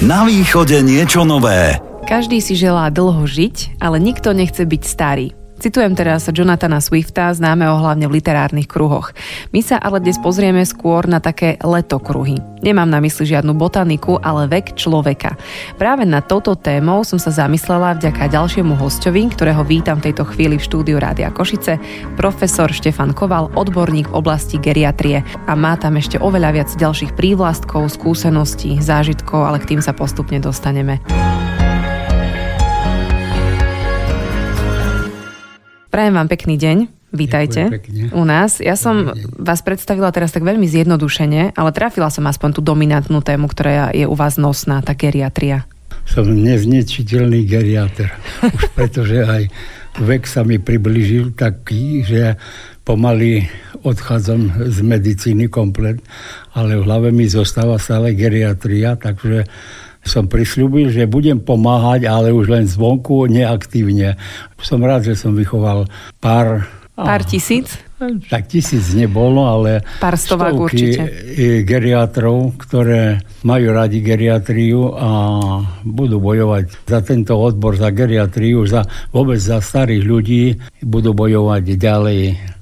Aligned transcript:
Na 0.00 0.24
východe 0.24 0.80
niečo 0.80 1.28
nové. 1.28 1.76
Každý 2.08 2.40
si 2.40 2.56
želá 2.56 2.88
dlho 2.88 3.28
žiť, 3.28 3.76
ale 3.84 4.00
nikto 4.00 4.32
nechce 4.32 4.64
byť 4.64 4.82
starý. 4.88 5.36
Citujem 5.60 5.92
teraz 5.92 6.24
Jonathana 6.24 6.80
Swifta, 6.80 7.28
známeho 7.36 7.76
hlavne 7.76 8.08
v 8.08 8.16
literárnych 8.16 8.64
kruhoch. 8.64 9.12
My 9.52 9.60
sa 9.60 9.76
ale 9.76 10.00
dnes 10.00 10.16
pozrieme 10.16 10.64
skôr 10.64 11.04
na 11.04 11.20
také 11.20 11.60
letokruhy. 11.60 12.40
Nemám 12.64 12.88
na 12.88 12.96
mysli 13.04 13.28
žiadnu 13.28 13.52
botaniku, 13.52 14.16
ale 14.24 14.48
vek 14.48 14.72
človeka. 14.72 15.36
Práve 15.76 16.08
nad 16.08 16.24
touto 16.24 16.56
témou 16.56 17.04
som 17.04 17.20
sa 17.20 17.28
zamyslela 17.28 18.00
vďaka 18.00 18.32
ďalšiemu 18.32 18.72
hostovi, 18.72 19.28
ktorého 19.28 19.60
vítam 19.60 20.00
v 20.00 20.08
tejto 20.08 20.24
chvíli 20.32 20.56
v 20.56 20.64
štúdiu 20.64 20.96
Rádia 20.96 21.28
Košice, 21.28 21.76
profesor 22.16 22.72
Štefan 22.72 23.12
Koval, 23.12 23.52
odborník 23.52 24.08
v 24.08 24.16
oblasti 24.16 24.56
geriatrie. 24.56 25.20
A 25.44 25.52
má 25.52 25.76
tam 25.76 26.00
ešte 26.00 26.16
oveľa 26.16 26.56
viac 26.56 26.72
ďalších 26.72 27.12
prívlastkov, 27.12 27.92
skúseností, 27.92 28.80
zážitkov, 28.80 29.44
ale 29.44 29.60
k 29.60 29.76
tým 29.76 29.84
sa 29.84 29.92
postupne 29.92 30.40
dostaneme. 30.40 31.04
Prajem 35.90 36.14
vám 36.14 36.30
pekný 36.30 36.54
deň. 36.54 36.76
Vítajte 37.10 37.82
u 38.14 38.22
nás. 38.22 38.62
Ja 38.62 38.78
som 38.78 39.10
vás 39.34 39.58
predstavila 39.66 40.14
teraz 40.14 40.30
tak 40.30 40.46
veľmi 40.46 40.62
zjednodušene, 40.70 41.58
ale 41.58 41.74
trafila 41.74 42.06
som 42.14 42.30
aspoň 42.30 42.54
tú 42.54 42.60
dominantnú 42.62 43.18
tému, 43.18 43.50
ktorá 43.50 43.90
je 43.90 44.06
u 44.06 44.14
vás 44.14 44.38
nosná, 44.38 44.78
tá 44.86 44.94
geriatria. 44.94 45.66
Som 46.06 46.30
neznečiteľný 46.30 47.42
geriater. 47.42 48.14
Už 48.54 48.70
pretože 48.78 49.18
aj 49.18 49.50
vek 49.98 50.30
sa 50.30 50.46
mi 50.46 50.62
približil 50.62 51.34
taký, 51.34 52.06
že 52.06 52.38
pomaly 52.86 53.50
odchádzam 53.82 54.70
z 54.70 54.78
medicíny 54.86 55.50
komplet, 55.50 55.98
ale 56.54 56.78
v 56.78 56.86
hlave 56.86 57.10
mi 57.10 57.26
zostáva 57.26 57.82
stále 57.82 58.14
geriatria, 58.14 58.94
takže 58.94 59.42
som 60.00 60.26
prislúbil, 60.26 60.88
že 60.88 61.04
budem 61.04 61.38
pomáhať, 61.38 62.08
ale 62.08 62.32
už 62.32 62.48
len 62.48 62.64
zvonku, 62.64 63.28
neaktívne. 63.28 64.16
Som 64.60 64.80
rád, 64.80 65.12
že 65.12 65.14
som 65.16 65.36
vychoval 65.36 65.88
pár... 66.18 66.68
Pár 66.96 67.22
tisíc? 67.24 67.89
Tak 68.00 68.48
tisíc 68.48 68.96
nebolo, 68.96 69.44
ale 69.44 69.84
Pár 70.00 70.16
stovák 70.16 70.56
určite. 70.56 71.04
geriatrov, 71.68 72.56
ktoré 72.56 73.20
majú 73.44 73.76
radi 73.76 74.00
geriatriu 74.00 74.96
a 74.96 75.10
budú 75.84 76.16
bojovať 76.16 76.88
za 76.88 77.00
tento 77.04 77.36
odbor, 77.36 77.76
za 77.76 77.92
geriatriu, 77.92 78.64
za, 78.64 78.88
vôbec 79.12 79.36
za 79.36 79.60
starých 79.60 80.04
ľudí, 80.04 80.44
budú 80.80 81.12
bojovať 81.12 81.64
ďalej 81.76 82.20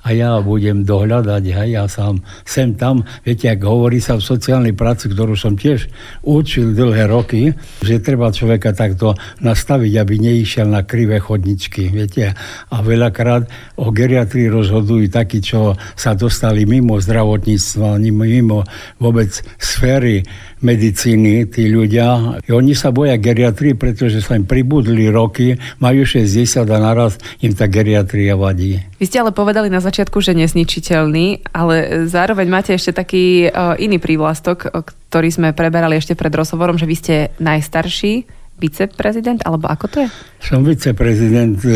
a 0.08 0.16
ja 0.16 0.40
budem 0.40 0.88
dohľadať, 0.88 1.42
hej, 1.52 1.68
ja 1.76 1.84
sám 1.84 2.24
sem 2.48 2.72
tam, 2.72 3.04
viete, 3.28 3.52
ak 3.52 3.60
hovorí 3.60 4.00
sa 4.00 4.16
v 4.16 4.24
sociálnej 4.24 4.72
práci, 4.72 5.12
ktorú 5.12 5.36
som 5.36 5.52
tiež 5.52 5.84
učil 6.24 6.72
dlhé 6.72 7.12
roky, 7.12 7.52
že 7.84 8.00
treba 8.00 8.32
človeka 8.32 8.72
takto 8.72 9.12
nastaviť, 9.44 9.92
aby 10.00 10.14
neišiel 10.16 10.64
na 10.64 10.86
krivé 10.88 11.20
chodničky, 11.20 11.92
viete. 11.92 12.32
A 12.72 12.76
veľakrát 12.80 13.50
o 13.76 13.92
geriatrii 13.92 14.48
rozhodujú 14.48 15.12
takí, 15.28 15.44
čo 15.44 15.76
sa 15.92 16.16
dostali 16.16 16.64
mimo 16.64 16.96
zdravotníctva, 16.96 18.00
mimo 18.00 18.64
vôbec 18.96 19.28
sféry 19.60 20.24
medicíny, 20.64 21.44
tí 21.52 21.68
ľudia. 21.68 22.40
I 22.48 22.56
oni 22.56 22.72
sa 22.72 22.88
boja 22.88 23.20
geriatrii, 23.20 23.76
pretože 23.76 24.24
sa 24.24 24.40
im 24.40 24.48
pribudli 24.48 25.12
roky, 25.12 25.60
majú 25.84 26.08
60 26.08 26.64
a 26.64 26.78
naraz 26.80 27.20
im 27.44 27.52
tá 27.52 27.68
geriatria 27.68 28.40
vadí. 28.40 28.80
Vy 28.96 29.04
ste 29.04 29.20
ale 29.20 29.36
povedali 29.36 29.68
na 29.68 29.84
začiatku, 29.84 30.16
že 30.24 30.32
nezničiteľný, 30.32 31.52
ale 31.52 32.08
zároveň 32.08 32.48
máte 32.48 32.72
ešte 32.72 32.96
taký 32.96 33.52
uh, 33.52 33.76
iný 33.76 34.00
prívlastok, 34.00 34.72
ktorý 35.12 35.28
sme 35.28 35.48
preberali 35.52 36.00
ešte 36.00 36.16
pred 36.16 36.32
rozhovorom, 36.32 36.80
že 36.80 36.88
vy 36.88 36.96
ste 36.96 37.14
najstarší 37.36 38.37
viceprezident, 38.58 39.40
alebo 39.46 39.70
ako 39.70 39.86
to 39.86 39.96
je? 40.04 40.08
Som 40.42 40.66
viceprezident 40.66 41.62
e, 41.64 41.72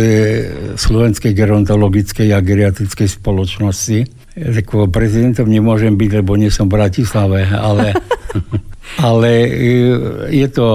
Slovenskej 0.75 1.33
gerontologickej 1.33 2.34
a 2.34 2.42
geriatrickej 2.42 3.08
spoločnosti. 3.08 3.98
Takého 4.33 4.90
prezidentom 4.90 5.46
nemôžem 5.46 5.95
byť, 5.95 6.11
lebo 6.23 6.34
nie 6.34 6.51
som 6.51 6.67
v 6.67 6.77
Bratislave, 6.83 7.46
ale 7.48 7.95
Ale 9.01 9.30
e, 9.48 9.51
je 10.29 10.48
to 10.52 10.68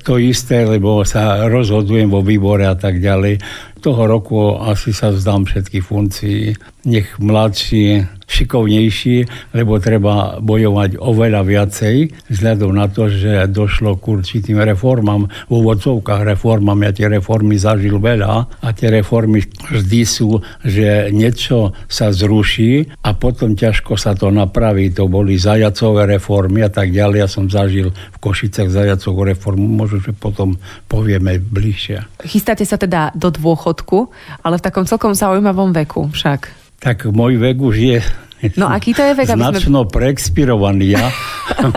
to 0.00 0.16
isté, 0.16 0.64
lebo 0.64 1.04
sa 1.04 1.44
rozhodujem 1.50 2.08
vo 2.08 2.24
výbore 2.24 2.64
a 2.64 2.72
tak 2.78 3.02
ďalej. 3.02 3.36
Toho 3.80 4.04
roku 4.04 4.60
asi 4.60 4.92
sa 4.92 5.08
vzdám 5.08 5.48
všetkých 5.48 5.84
funkcií. 5.84 6.52
Nech 6.84 7.16
mladší 7.16 8.04
šikovnejší, 8.30 9.16
lebo 9.58 9.82
treba 9.82 10.38
bojovať 10.38 11.02
oveľa 11.02 11.42
viacej, 11.42 11.96
vzhľadom 12.30 12.78
na 12.78 12.86
to, 12.86 13.10
že 13.10 13.50
došlo 13.50 13.98
k 13.98 14.22
určitým 14.22 14.62
reformám, 14.62 15.26
v 15.26 15.52
úvodzovkách 15.52 16.22
reformám, 16.22 16.86
ja 16.86 16.92
tie 16.94 17.10
reformy 17.10 17.58
zažil 17.58 17.98
veľa 17.98 18.62
a 18.62 18.68
tie 18.70 18.94
reformy 18.94 19.42
vždy 19.42 20.02
sú, 20.06 20.38
že 20.62 21.10
niečo 21.10 21.74
sa 21.90 22.14
zruší 22.14 22.86
a 23.02 23.10
potom 23.18 23.58
ťažko 23.58 23.98
sa 23.98 24.14
to 24.14 24.30
napraví. 24.30 24.94
To 24.94 25.10
boli 25.10 25.34
zajacové 25.34 26.06
reformy 26.14 26.62
a 26.62 26.70
tak 26.70 26.94
ďalej. 26.94 27.18
Ja 27.18 27.28
som 27.28 27.50
zažil 27.50 27.90
v 27.90 28.16
Košicach 28.22 28.70
zajacovú 28.70 29.26
reformu, 29.26 29.66
možno, 29.66 29.98
že 29.98 30.14
potom 30.14 30.54
povieme 30.86 31.42
bližšie. 31.42 32.22
Chystáte 32.22 32.62
sa 32.62 32.78
teda 32.78 33.10
do 33.18 33.34
dôchodku, 33.70 34.10
ale 34.42 34.58
v 34.58 34.62
takom 34.66 34.82
celkom 34.82 35.14
zaujímavom 35.14 35.70
veku 35.70 36.10
však. 36.10 36.50
Tak 36.82 37.06
môj 37.14 37.38
vek 37.38 37.56
už 37.62 37.76
je 37.78 37.98
No 38.56 38.72
aký 38.72 38.96
to 38.96 39.04
je 39.04 39.12
vek? 39.12 39.36
Značno 39.36 39.84
sme... 39.84 39.92
preexpirovaný. 39.92 40.96
Ja, 40.96 41.12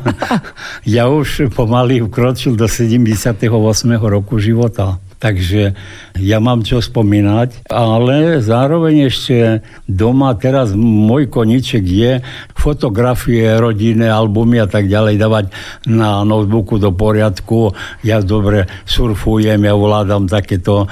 ja 0.95 1.03
už 1.11 1.51
pomaly 1.51 1.99
ukročil 1.99 2.55
do 2.55 2.71
78. 2.71 3.51
roku 3.99 4.39
života. 4.39 4.95
Takže 5.19 5.75
ja 6.21 6.37
mám 6.37 6.61
čo 6.61 6.77
spomínať, 6.77 7.69
ale 7.73 8.37
zároveň 8.43 9.09
ešte 9.09 9.65
doma 9.89 10.33
teraz 10.37 10.77
môj 10.77 11.29
koniček 11.29 11.83
je 11.83 12.11
fotografie, 12.53 13.43
rodinné 13.57 14.07
albumy 14.07 14.61
a 14.61 14.67
tak 14.69 14.87
ďalej 14.87 15.15
dávať 15.17 15.45
na 15.89 16.21
notebooku 16.21 16.77
do 16.77 16.93
poriadku. 16.93 17.73
Ja 18.05 18.21
dobre 18.21 18.69
surfujem, 18.85 19.65
ja 19.65 19.73
ovládam 19.73 20.29
takéto 20.29 20.85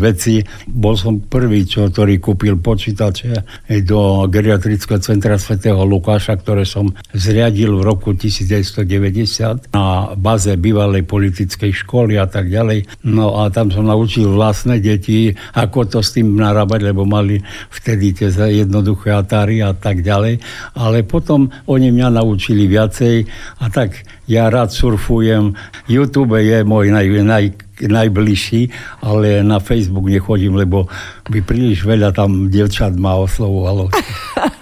veci. 0.00 0.42
Bol 0.66 0.96
som 0.96 1.20
prvý, 1.20 1.68
čo, 1.68 1.86
ktorý 1.92 2.18
kúpil 2.18 2.58
počítače 2.58 3.44
do 3.84 4.26
geriatrického 4.26 4.98
centra 4.98 5.36
svätého 5.36 5.78
Lukáša, 5.84 6.38
ktoré 6.40 6.64
som 6.66 6.90
zriadil 7.14 7.76
v 7.78 7.86
roku 7.86 8.16
1990 8.16 9.70
na 9.70 10.10
baze 10.16 10.56
bývalej 10.58 11.04
politickej 11.06 11.72
školy 11.86 12.18
a 12.18 12.26
tak 12.26 12.50
ďalej. 12.50 13.06
No 13.06 13.38
a 13.38 13.52
tam 13.52 13.70
som 13.70 13.86
naučil 13.86 14.26
vlastné 14.46 14.78
deti, 14.78 15.34
ako 15.58 15.90
to 15.90 15.98
s 15.98 16.14
tým 16.14 16.38
narábať, 16.38 16.94
lebo 16.94 17.02
mali 17.02 17.42
vtedy 17.74 18.14
tie 18.14 18.30
jednoduché 18.30 19.10
Atari 19.10 19.58
a 19.58 19.74
tak 19.74 20.06
ďalej. 20.06 20.38
Ale 20.78 21.02
potom 21.02 21.50
oni 21.66 21.90
mňa 21.90 22.22
naučili 22.22 22.70
viacej 22.70 23.26
a 23.58 23.66
tak 23.66 24.06
ja 24.30 24.46
rád 24.46 24.70
surfujem. 24.70 25.58
YouTube 25.90 26.38
je 26.38 26.62
môj 26.62 26.94
naj, 26.94 27.06
naj, 27.26 27.44
najbližší, 27.82 28.70
ale 29.02 29.42
na 29.42 29.58
Facebook 29.58 30.06
nechodím, 30.06 30.54
lebo 30.54 30.86
by 31.26 31.42
príliš 31.42 31.82
veľa 31.82 32.14
tam 32.14 32.46
devčat 32.46 32.94
ma 32.94 33.18
oslovovalo. 33.18 33.90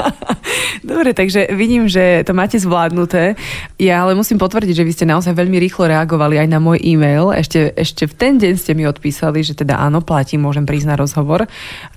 Dobre, 0.82 1.16
takže 1.16 1.48
vidím, 1.54 1.88
že 1.88 2.22
to 2.26 2.36
máte 2.36 2.60
zvládnuté. 2.60 3.34
Ja 3.80 4.04
ale 4.04 4.18
musím 4.18 4.36
potvrdiť, 4.36 4.74
že 4.74 4.86
vy 4.86 4.92
ste 4.92 5.06
naozaj 5.08 5.34
veľmi 5.34 5.56
rýchlo 5.60 5.88
reagovali 5.88 6.40
aj 6.40 6.48
na 6.50 6.58
môj 6.60 6.82
e-mail. 6.82 7.32
Ešte, 7.32 7.72
ešte 7.74 8.08
v 8.10 8.14
ten 8.14 8.32
deň 8.36 8.54
ste 8.56 8.72
mi 8.76 8.84
odpísali, 8.84 9.40
že 9.44 9.58
teda 9.58 9.80
áno, 9.80 10.04
platí, 10.04 10.36
môžem 10.36 10.64
prísť 10.68 10.90
na 10.92 10.96
rozhovor. 10.96 11.46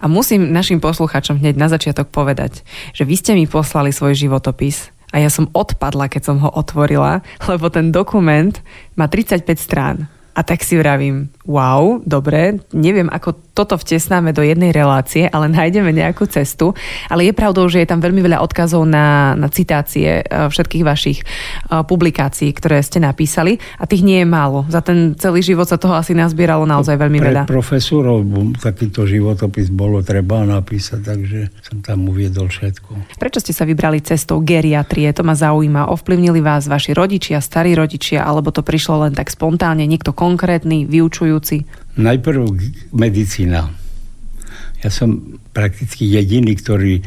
A 0.02 0.06
musím 0.06 0.54
našim 0.54 0.80
poslucháčom 0.80 1.40
hneď 1.40 1.56
na 1.56 1.68
začiatok 1.68 2.10
povedať, 2.10 2.64
že 2.92 3.04
vy 3.04 3.16
ste 3.16 3.32
mi 3.36 3.46
poslali 3.46 3.92
svoj 3.92 4.16
životopis 4.16 4.96
a 5.16 5.24
ja 5.24 5.32
som 5.32 5.48
odpadla, 5.56 6.12
keď 6.12 6.22
som 6.34 6.38
ho 6.44 6.50
otvorila, 6.52 7.24
lebo 7.48 7.72
ten 7.72 7.96
dokument 7.96 8.52
má 9.00 9.08
35 9.08 9.48
strán. 9.56 10.12
A 10.38 10.46
tak 10.46 10.62
si 10.62 10.78
vravím, 10.78 11.34
wow, 11.48 12.04
dobre, 12.04 12.60
neviem, 12.76 13.08
ako 13.08 13.48
toto 13.56 13.80
vtesnáme 13.80 14.36
do 14.36 14.44
jednej 14.46 14.76
relácie, 14.76 15.26
ale 15.32 15.48
nájdeme 15.58 15.90
nejakú 15.96 16.28
cestu. 16.30 16.76
Ale 17.08 17.26
je 17.26 17.34
pravdou, 17.34 17.66
že 17.72 17.82
je 17.82 17.90
tam 17.90 18.04
veľmi 18.04 18.22
veľa 18.22 18.44
odkazov 18.44 18.86
na, 18.86 19.34
na 19.34 19.48
citácie 19.48 20.22
e, 20.22 20.24
všetkých 20.28 20.84
vašich 20.84 21.24
e, 21.24 21.26
publikácií, 21.88 22.52
ktoré 22.54 22.84
ste 22.84 23.02
napísali 23.02 23.58
a 23.80 23.88
tých 23.90 24.04
nie 24.04 24.22
je 24.22 24.28
málo. 24.28 24.68
Za 24.68 24.84
ten 24.84 25.16
celý 25.16 25.42
život 25.42 25.66
sa 25.66 25.80
toho 25.80 25.96
asi 25.96 26.14
nazbieralo 26.14 26.68
naozaj 26.68 27.00
veľmi 27.00 27.20
Pre 27.24 27.28
veľa. 27.32 27.42
profesorov 27.48 28.22
takýto 28.60 29.08
životopis 29.08 29.72
bolo 29.72 30.04
treba 30.04 30.44
napísať, 30.44 31.00
takže 31.02 31.40
som 31.64 31.80
tam 31.80 32.12
uviedol 32.12 32.52
všetko. 32.52 33.16
Prečo 33.16 33.40
ste 33.40 33.56
sa 33.56 33.64
vybrali 33.64 34.04
cestou 34.04 34.44
geriatrie? 34.44 35.10
To 35.16 35.24
ma 35.24 35.34
zaujíma. 35.34 35.90
Ovplyvnili 35.90 36.44
vás 36.44 36.68
vaši 36.68 36.92
rodičia, 36.92 37.40
starí 37.40 37.72
rodičia, 37.74 38.28
alebo 38.28 38.52
to 38.52 38.62
prišlo 38.62 39.08
len 39.08 39.14
tak 39.16 39.32
spontánne, 39.32 39.88
niekto 39.88 40.12
konkrétny, 40.12 40.84
vyučujúci? 41.38 41.66
Najprv 41.98 42.42
medicína. 42.94 43.70
Ja 44.86 44.90
som 44.94 45.42
prakticky 45.54 46.06
jediný, 46.06 46.54
ktorý 46.54 47.02
e, 47.02 47.04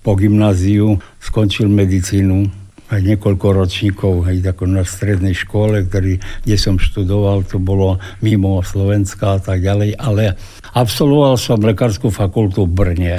po 0.00 0.16
gymnáziu 0.16 0.96
skončil 1.20 1.68
medicínu. 1.68 2.48
aj 2.88 3.04
niekoľko 3.04 3.46
ročníkov 3.52 4.24
aj 4.24 4.48
tako 4.48 4.64
na 4.64 4.80
strednej 4.80 5.36
škole, 5.36 5.84
ktorý, 5.84 6.16
kde 6.48 6.56
som 6.56 6.80
študoval, 6.80 7.44
to 7.44 7.60
bolo 7.60 8.00
mimo 8.24 8.64
Slovenska 8.64 9.36
a 9.36 9.40
tak 9.44 9.60
ďalej, 9.60 10.00
ale 10.00 10.40
absolvoval 10.72 11.36
som 11.36 11.60
lekárskú 11.60 12.08
fakultu 12.08 12.64
v 12.64 12.72
Brne. 12.72 13.16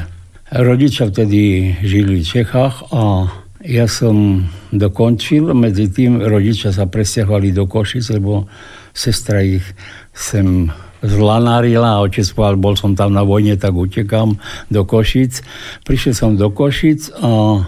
Rodičia 0.49 1.13
vtedy 1.13 1.77
žili 1.85 2.17
v 2.17 2.25
Čechách 2.25 2.89
a 2.89 3.29
ja 3.61 3.85
som 3.85 4.49
dokončil, 4.73 5.53
medzi 5.53 5.85
tým 5.93 6.17
rodičia 6.17 6.73
sa 6.73 6.89
presťahovali 6.89 7.53
do 7.53 7.69
Košic, 7.69 8.09
lebo 8.17 8.49
sestra 8.93 9.41
ich 9.43 9.65
sem 10.13 10.71
zlanárila 10.99 11.95
a 11.95 12.03
otec 12.03 12.27
povedal, 12.35 12.59
bol 12.59 12.75
som 12.75 12.91
tam 12.95 13.15
na 13.15 13.23
vojne, 13.23 13.55
tak 13.55 13.71
utekám 13.71 14.35
do 14.67 14.81
Košic. 14.83 15.39
Prišiel 15.87 16.13
som 16.15 16.31
do 16.35 16.51
Košic 16.51 17.15
a 17.23 17.63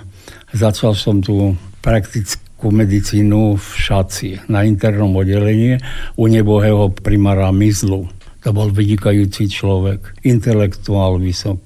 začal 0.52 0.94
som 1.00 1.24
tu 1.24 1.56
praktickú 1.80 2.70
medicínu 2.70 3.56
v 3.56 3.68
Šaci 3.80 4.52
na 4.52 4.68
internom 4.68 5.16
oddelení 5.16 5.80
u 6.20 6.28
nebohého 6.28 6.92
primára 6.92 7.50
Mizlu. 7.56 8.12
To 8.42 8.50
bol 8.58 8.74
vynikajúci 8.74 9.46
človek, 9.54 10.18
intelektuál 10.26 11.22
vysok. 11.22 11.62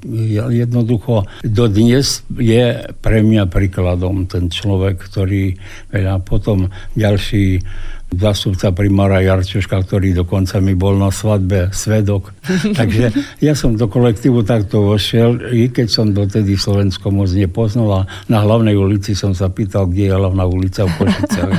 Jednoducho, 0.51 1.23
dodnes 1.39 2.27
je 2.35 2.83
pre 2.99 3.23
mňa 3.23 3.47
príkladom 3.47 4.27
ten 4.27 4.51
človek, 4.51 4.99
ktorý 5.07 5.55
veľa 5.95 6.19
potom 6.27 6.67
ďalší 6.99 7.63
zastupca 8.17 8.71
primára 8.71 9.21
Jarčoška, 9.21 9.83
ktorý 9.83 10.15
dokonca 10.15 10.57
mi 10.63 10.73
bol 10.73 10.97
na 10.97 11.13
svadbe 11.13 11.69
svedok. 11.75 12.33
Takže 12.79 13.13
ja 13.39 13.53
som 13.53 13.77
do 13.77 13.85
kolektívu 13.85 14.41
takto 14.41 14.89
vošiel, 14.89 15.53
i 15.53 15.69
keď 15.69 15.87
som 15.87 16.11
dotedy 16.11 16.57
Slovensko 16.57 17.13
moc 17.13 17.29
nepoznal 17.31 17.89
a 17.91 18.01
na 18.31 18.41
hlavnej 18.41 18.73
ulici 18.73 19.13
som 19.13 19.37
sa 19.37 19.51
pýtal, 19.51 19.87
kde 19.87 20.09
je 20.09 20.13
hlavná 20.17 20.43
ulica 20.49 20.87
v 20.89 20.93
Košicevi. 21.05 21.55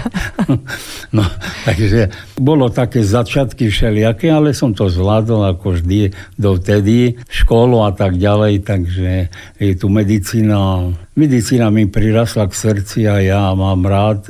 no, 1.17 1.25
takže 1.65 2.11
bolo 2.41 2.69
také 2.69 3.07
začiatky 3.07 3.71
všelijaké, 3.71 4.33
ale 4.33 4.57
som 4.57 4.75
to 4.75 4.91
zvládol 4.91 5.57
ako 5.57 5.79
vždy 5.79 6.11
dovtedy, 6.35 7.21
školu 7.31 7.87
a 7.87 7.95
tak 7.95 8.19
ďalej, 8.19 8.67
takže 8.67 9.31
je 9.61 9.73
tu 9.79 9.87
medicína, 9.89 10.91
Medicína 11.17 11.73
mi 11.73 11.89
prirasla 11.89 12.45
k 12.45 12.53
srdci 12.53 13.09
a 13.09 13.25
ja 13.25 13.49
mám 13.57 13.89
rád, 13.89 14.29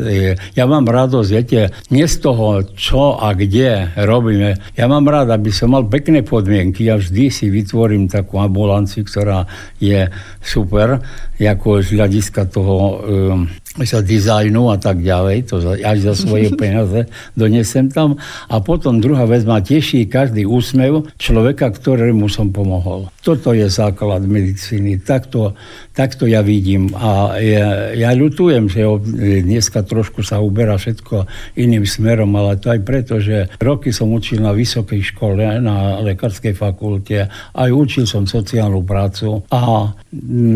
ja 0.55 0.65
mám 0.71 0.87
radosť, 0.87 1.29
viete, 1.35 1.75
nie 1.91 2.07
z 2.07 2.23
toho, 2.23 2.63
čo 2.79 3.19
a 3.19 3.35
kde 3.35 3.91
robíme. 3.99 4.55
Ja 4.79 4.87
mám 4.87 5.03
rád, 5.11 5.35
aby 5.35 5.51
som 5.51 5.75
mal 5.75 5.91
pekné 5.91 6.23
podmienky. 6.23 6.87
Ja 6.87 6.95
vždy 6.95 7.27
si 7.27 7.51
vytvorím 7.51 8.07
takú 8.07 8.39
ambulanciu, 8.39 9.03
ktorá 9.03 9.51
je 9.83 10.07
super, 10.39 11.03
ako 11.43 11.83
z 11.83 11.99
hľadiska 11.99 12.55
toho 12.55 12.77
um, 12.79 13.51
sa 13.85 14.01
dizajnu 14.01 14.73
a 14.73 14.81
tak 14.81 15.05
ďalej, 15.05 15.53
to 15.53 15.61
až 15.85 15.99
za 16.09 16.15
svoje 16.17 16.55
peniaze 16.61 17.05
donesem 17.37 17.93
tam. 17.93 18.17
A 18.49 18.63
potom 18.65 19.03
druhá 19.03 19.29
vec 19.29 19.45
ma 19.45 19.61
teší 19.61 20.09
každý 20.09 20.49
úsmev 20.49 21.13
človeka, 21.21 21.69
ktorému 21.69 22.31
som 22.33 22.49
pomohol. 22.55 23.13
Toto 23.21 23.53
je 23.53 23.67
základ 23.69 24.25
medicíny. 24.25 25.03
Takto, 25.03 25.59
takto 25.93 26.25
ja 26.31 26.41
vidím. 26.41 26.95
A 26.95 27.37
ja, 27.43 27.93
ja 27.93 28.11
ľutujem, 28.15 28.71
že 28.71 28.87
dneska 29.43 29.83
trošku 29.83 30.23
sa 30.23 30.39
uberá 30.39 30.79
všetko 30.79 31.27
iným 31.59 31.83
smerom, 31.83 32.31
ale 32.39 32.57
to 32.63 32.71
aj 32.71 32.81
preto, 32.87 33.19
že 33.19 33.51
roky 33.59 33.91
som 33.91 34.15
učil 34.15 34.39
na 34.39 34.55
vysokej 34.55 35.03
škole, 35.13 35.43
na 35.59 35.99
lekárskej 36.07 36.55
fakulte, 36.55 37.27
aj 37.57 37.71
učil 37.75 38.07
som 38.07 38.29
sociálnu 38.29 38.87
prácu 38.87 39.43
a 39.51 39.91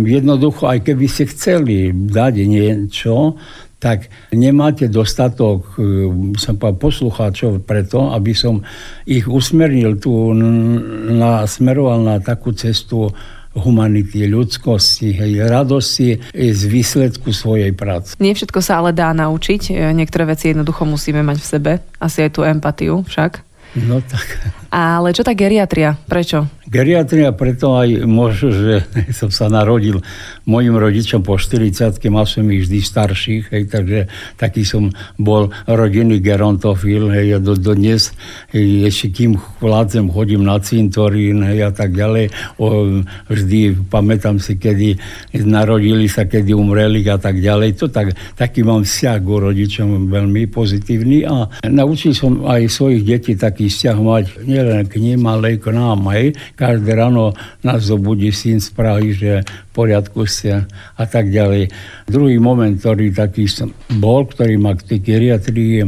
jednoducho, 0.07 0.71
aj 0.71 0.87
keby 0.87 1.07
ste 1.11 1.27
chceli 1.27 1.91
dať 1.91 2.35
niečo, 2.47 3.10
niečo, 3.11 3.37
tak 3.81 4.13
nemáte 4.29 4.93
dostatok 4.93 5.81
e, 5.81 6.37
som 6.37 6.61
povedal, 6.61 6.77
poslucháčov 6.77 7.65
preto, 7.65 8.13
aby 8.13 8.37
som 8.37 8.61
ich 9.09 9.25
usmernil 9.25 9.97
tu, 9.97 10.37
na, 10.37 11.49
smeroval 11.49 12.05
na 12.05 12.21
takú 12.21 12.53
cestu 12.53 13.09
humanity, 13.57 14.29
ľudskosti, 14.29 15.17
hej, 15.17 15.49
radosti 15.49 16.21
z 16.31 16.61
výsledku 16.71 17.35
svojej 17.35 17.73
práce. 17.75 18.15
Nie 18.23 18.37
všetko 18.37 18.61
sa 18.63 18.85
ale 18.85 18.93
dá 18.93 19.17
naučiť. 19.17 19.73
E, 19.73 19.97
niektoré 19.97 20.29
veci 20.29 20.53
jednoducho 20.53 20.85
musíme 20.85 21.25
mať 21.25 21.39
v 21.41 21.47
sebe. 21.49 21.73
Asi 21.97 22.29
aj 22.29 22.31
tú 22.37 22.45
empatiu 22.45 23.01
však. 23.01 23.41
No 23.81 24.05
tak. 24.05 24.60
Ale 24.71 25.11
čo 25.11 25.27
tá 25.27 25.35
geriatria? 25.35 25.99
Prečo? 26.07 26.47
Geriatria 26.71 27.35
preto 27.35 27.75
aj 27.75 28.07
možno, 28.07 28.55
že 28.55 28.87
som 29.19 29.35
sa 29.35 29.51
narodil 29.51 29.99
mojim 30.47 30.79
rodičom 30.79 31.27
po 31.27 31.35
40 31.35 31.99
mal 32.07 32.23
som 32.31 32.47
ich 32.47 32.71
vždy 32.71 32.79
starších, 32.79 33.45
hej, 33.51 33.65
takže 33.67 33.99
taký 34.39 34.63
som 34.63 34.95
bol 35.19 35.51
rodinný 35.67 36.23
gerontofil, 36.23 37.11
hej, 37.11 37.27
a 37.35 37.39
do, 37.43 37.59
do 37.59 37.75
dnes, 37.75 38.15
hej, 38.55 38.87
ešte 38.87 39.11
kým 39.11 39.43
vládzem, 39.59 40.07
chodím 40.15 40.47
na 40.47 40.63
cintorín, 40.63 41.43
hej, 41.43 41.67
a 41.67 41.73
tak 41.75 41.91
ďalej. 41.91 42.31
O, 42.63 43.03
vždy 43.27 43.91
pamätám 43.91 44.39
si, 44.39 44.55
kedy 44.55 44.95
narodili 45.43 46.07
sa, 46.07 46.31
kedy 46.31 46.55
umreli 46.55 47.03
a 47.11 47.19
tak 47.19 47.43
ďalej. 47.43 47.83
To 47.83 47.91
tak, 47.91 48.15
taký 48.39 48.63
mám 48.63 48.87
vzťah 48.87 49.19
k 49.19 49.27
rodičom 49.27 50.07
veľmi 50.07 50.47
pozitívny 50.47 51.27
a 51.27 51.51
naučil 51.67 52.15
som 52.15 52.47
aj 52.47 52.71
svojich 52.71 53.03
detí 53.03 53.35
taký 53.35 53.67
vzťah 53.67 53.97
mať 53.99 54.25
nielen 54.61 54.85
k 54.85 55.01
ním, 55.01 55.25
ale 55.25 55.57
aj 55.57 55.65
k 55.65 55.67
nám, 55.73 56.05
hej, 56.13 56.37
Každé 56.61 56.93
ráno 56.93 57.33
nás 57.65 57.89
zobudí 57.89 58.29
syn 58.29 58.61
z 58.61 58.69
Prahy, 58.77 59.17
že 59.17 59.41
v 59.41 59.71
poriadku 59.73 60.29
ste 60.29 60.69
a 60.97 61.05
tak 61.09 61.33
ďalej. 61.33 61.73
Druhý 62.05 62.37
moment, 62.37 62.77
ktorý 62.77 63.17
taký 63.17 63.49
bol, 63.97 64.29
ktorý 64.29 64.61
ma 64.61 64.77
k 64.77 64.85
tej 64.95 64.99
geriatrii 65.01 65.83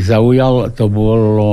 zaujal, 0.00 0.72
to 0.72 0.88
bolo 0.88 1.50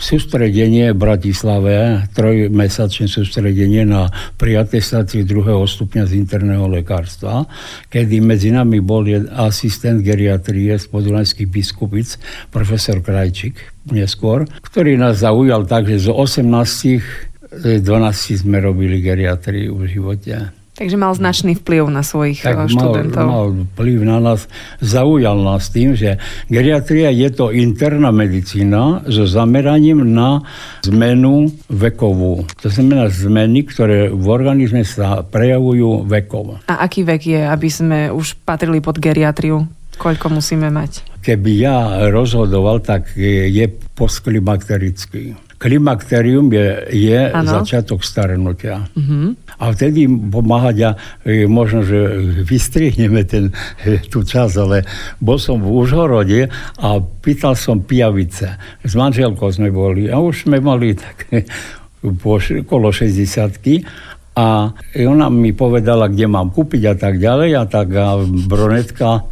sústredenie 0.00 0.96
v 0.96 0.98
Bratislave, 0.98 2.08
trojmesačné 2.16 3.04
sústredenie 3.06 3.84
na 3.84 4.08
priatestáciu 4.40 5.28
druhého 5.28 5.68
stupňa 5.68 6.08
z 6.08 6.16
interného 6.16 6.64
lekárstva, 6.66 7.44
kedy 7.92 8.24
medzi 8.24 8.48
nami 8.48 8.80
bol 8.80 9.04
asistent 9.36 10.00
geriatrie 10.00 10.72
z 10.80 10.88
podunajských 10.88 11.48
biskupic, 11.52 12.16
profesor 12.48 13.04
Krajčík 13.04 13.84
neskôr, 13.92 14.48
ktorý 14.64 14.96
nás 14.96 15.20
zaujal 15.20 15.68
tak, 15.68 15.84
že 15.84 16.08
zo 16.08 16.16
18 16.16 17.30
12 17.50 17.82
sme 18.46 18.62
robili 18.62 19.02
geriatriu 19.02 19.74
v 19.74 19.90
živote. 19.90 20.59
Takže 20.80 20.96
mal 20.96 21.12
značný 21.12 21.60
vplyv 21.60 21.92
na 21.92 22.00
svojich 22.00 22.40
tak 22.40 22.56
eh, 22.56 22.72
študentov. 22.72 23.20
Mal, 23.28 23.28
mal 23.28 23.48
vplyv 23.76 23.98
na 24.00 24.16
nás, 24.16 24.48
zaujal 24.80 25.36
nás 25.36 25.68
tým, 25.68 25.92
že 25.92 26.16
geriatria 26.48 27.12
je 27.12 27.28
to 27.28 27.52
interná 27.52 28.08
medicína 28.08 29.04
so 29.04 29.28
zameraním 29.28 30.08
na 30.08 30.40
zmenu 30.88 31.52
vekovú. 31.68 32.48
To 32.64 32.72
znamená 32.72 33.12
zmeny, 33.12 33.68
ktoré 33.68 34.08
v 34.08 34.24
organizme 34.32 34.80
sa 34.88 35.20
prejavujú 35.20 36.08
vekovo. 36.08 36.64
A 36.64 36.80
aký 36.88 37.04
vek 37.04 37.28
je, 37.28 37.44
aby 37.44 37.68
sme 37.68 38.08
už 38.08 38.40
patrili 38.40 38.80
pod 38.80 38.96
geriatriu? 38.96 39.68
Koľko 40.00 40.32
musíme 40.32 40.72
mať? 40.72 41.20
Keby 41.20 41.50
ja 41.60 42.08
rozhodoval, 42.08 42.80
tak 42.80 43.12
je 43.20 43.68
postklimakterický. 43.92 45.49
Klimakterium 45.60 46.48
je, 46.48 46.68
je 46.88 47.20
začiatok 47.28 48.00
starnutia. 48.00 48.88
Uh-huh. 48.96 49.36
A 49.60 49.76
vtedy 49.76 50.08
pomáhať 50.08 50.76
a 50.88 50.90
e, 51.20 51.44
možno, 51.44 51.84
že 51.84 52.00
vystrihneme 52.48 53.28
ten, 53.28 53.52
e, 53.84 54.00
tú 54.08 54.24
čas, 54.24 54.56
ale 54.56 54.88
bol 55.20 55.36
som 55.36 55.60
v 55.60 55.68
Užhorode 55.68 56.48
a 56.80 56.88
pýtal 57.20 57.60
som 57.60 57.84
pijavice. 57.84 58.56
S 58.80 58.92
manželkou 58.96 59.52
sme 59.52 59.68
boli 59.68 60.08
a 60.08 60.16
už 60.16 60.48
sme 60.48 60.64
mali 60.64 60.96
tak 60.96 61.28
po, 62.24 62.40
okolo 62.40 62.88
60 62.88 63.20
a 64.40 64.72
ona 64.96 65.26
mi 65.28 65.52
povedala, 65.52 66.08
kde 66.08 66.24
mám 66.24 66.54
kúpiť 66.54 66.82
a 66.88 66.94
tak 66.96 67.20
ďalej 67.20 67.50
a 67.60 67.64
tak 67.68 67.88
a 67.92 68.16
bronetka 68.24 69.28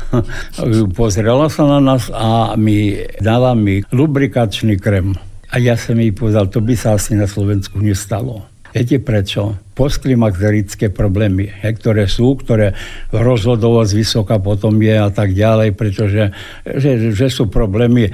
pozrela 0.99 1.49
sa 1.49 1.65
na 1.65 1.81
nás 1.81 2.13
a 2.13 2.53
mi 2.61 2.99
dala 3.23 3.57
mi 3.57 3.81
lubrikačný 3.89 4.77
krem. 4.77 5.28
A 5.49 5.57
ja 5.57 5.75
som 5.81 5.97
jej 5.97 6.13
povedal, 6.13 6.53
to 6.53 6.61
by 6.61 6.77
sa 6.77 6.97
asi 6.97 7.17
na 7.17 7.25
Slovensku 7.25 7.81
nestalo. 7.81 8.45
Viete 8.73 9.01
prečo? 9.01 9.57
Postklimakterické 9.79 10.91
problémy, 10.91 11.55
ktoré 11.63 12.11
sú, 12.11 12.35
ktoré 12.35 12.75
rozhodovosť 13.15 13.93
vysoká 13.95 14.43
potom 14.43 14.75
je 14.83 14.99
a 14.99 15.07
tak 15.15 15.39
ďalej, 15.39 15.79
pretože 15.79 16.35
že, 16.67 17.15
že 17.15 17.27
sú 17.31 17.47
problémy 17.47 18.11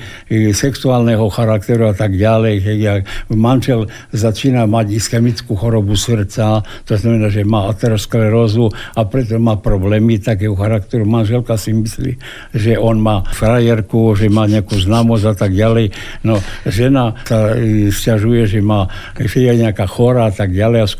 sexuálneho 0.52 1.24
charakteru 1.32 1.88
a 1.88 1.94
tak 1.96 2.20
ďalej. 2.20 2.54
Že 2.60 2.72
jak 2.76 3.02
manžel 3.32 3.88
začína 4.12 4.68
mať 4.68 4.92
ischemickú 4.92 5.56
chorobu 5.56 5.96
srdca, 5.96 6.60
to 6.84 7.00
znamená, 7.00 7.32
že 7.32 7.48
má 7.48 7.72
aterosklerózu 7.72 8.68
a 8.92 9.00
preto 9.08 9.40
má 9.40 9.56
problémy 9.56 10.20
takého 10.20 10.52
charakteru. 10.52 11.08
Manželka 11.08 11.56
si 11.56 11.72
myslí, 11.72 12.12
že 12.52 12.76
on 12.76 13.00
má 13.00 13.24
frajerku, 13.32 14.12
že 14.12 14.28
má 14.28 14.44
nejakú 14.44 14.76
známosť 14.76 15.24
a 15.24 15.34
tak 15.34 15.56
ďalej. 15.56 15.96
No, 16.28 16.36
žena 16.68 17.16
sa 17.24 17.56
stiažuje, 17.88 18.44
že 18.44 18.60
má 18.60 18.92
že 19.14 19.46
je 19.46 19.54
nejaká 19.64 19.86
chora 19.86 20.26
a 20.28 20.32
tak 20.34 20.52
ďalej 20.52 20.84
a 20.84 20.86
v 20.90 20.92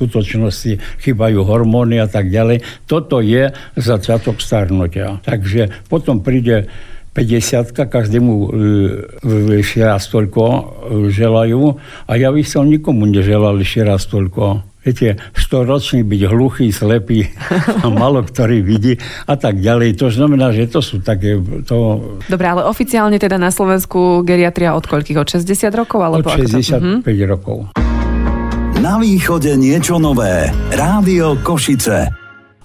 proste 0.55 0.79
chýbajú 1.03 1.43
hormóny 1.43 1.99
a 1.99 2.07
tak 2.07 2.31
ďalej. 2.31 2.63
Toto 2.87 3.19
je 3.19 3.51
začiatok 3.75 4.39
starnutia. 4.39 5.19
Takže 5.27 5.91
potom 5.91 6.23
príde 6.23 6.71
50 7.11 7.75
každému 7.91 8.33
e, 8.35 8.47
ešte 9.59 9.83
raz 9.83 10.07
toľko 10.07 10.43
e, 10.47 10.63
želajú 11.11 11.75
a 12.07 12.13
ja 12.15 12.31
by 12.31 12.43
som 12.47 12.71
nikomu 12.71 13.11
neželal 13.11 13.59
ešte 13.59 13.83
raz 13.83 14.07
toľko. 14.07 14.63
Viete, 14.85 15.17
100 15.33 15.65
ročný 15.65 16.01
byť 16.05 16.23
hluchý, 16.29 16.69
slepý 16.69 17.25
a 17.85 17.87
malo 17.89 18.21
ktorý 18.21 18.61
vidí 18.61 18.99
a 19.27 19.35
tak 19.35 19.59
ďalej. 19.59 19.97
To 19.99 20.11
znamená, 20.11 20.55
že 20.55 20.71
to 20.71 20.83
sú 20.83 21.01
také... 21.01 21.39
To... 21.71 22.03
Dobre, 22.27 22.47
ale 22.47 22.63
oficiálne 22.67 23.17
teda 23.19 23.41
na 23.41 23.49
Slovensku 23.55 24.27
geriatria 24.27 24.75
od 24.75 24.85
koľkých? 24.85 25.19
Od 25.19 25.29
60 25.31 25.71
rokov? 25.75 25.99
Alebo 26.03 26.29
od 26.29 26.35
65 26.35 27.01
to... 27.01 27.25
rokov. 27.25 27.59
Na 28.85 29.01
východe 29.01 29.57
niečo 29.57 29.97
nové. 29.97 30.53
Rádio 30.69 31.41
Košice. 31.41 32.05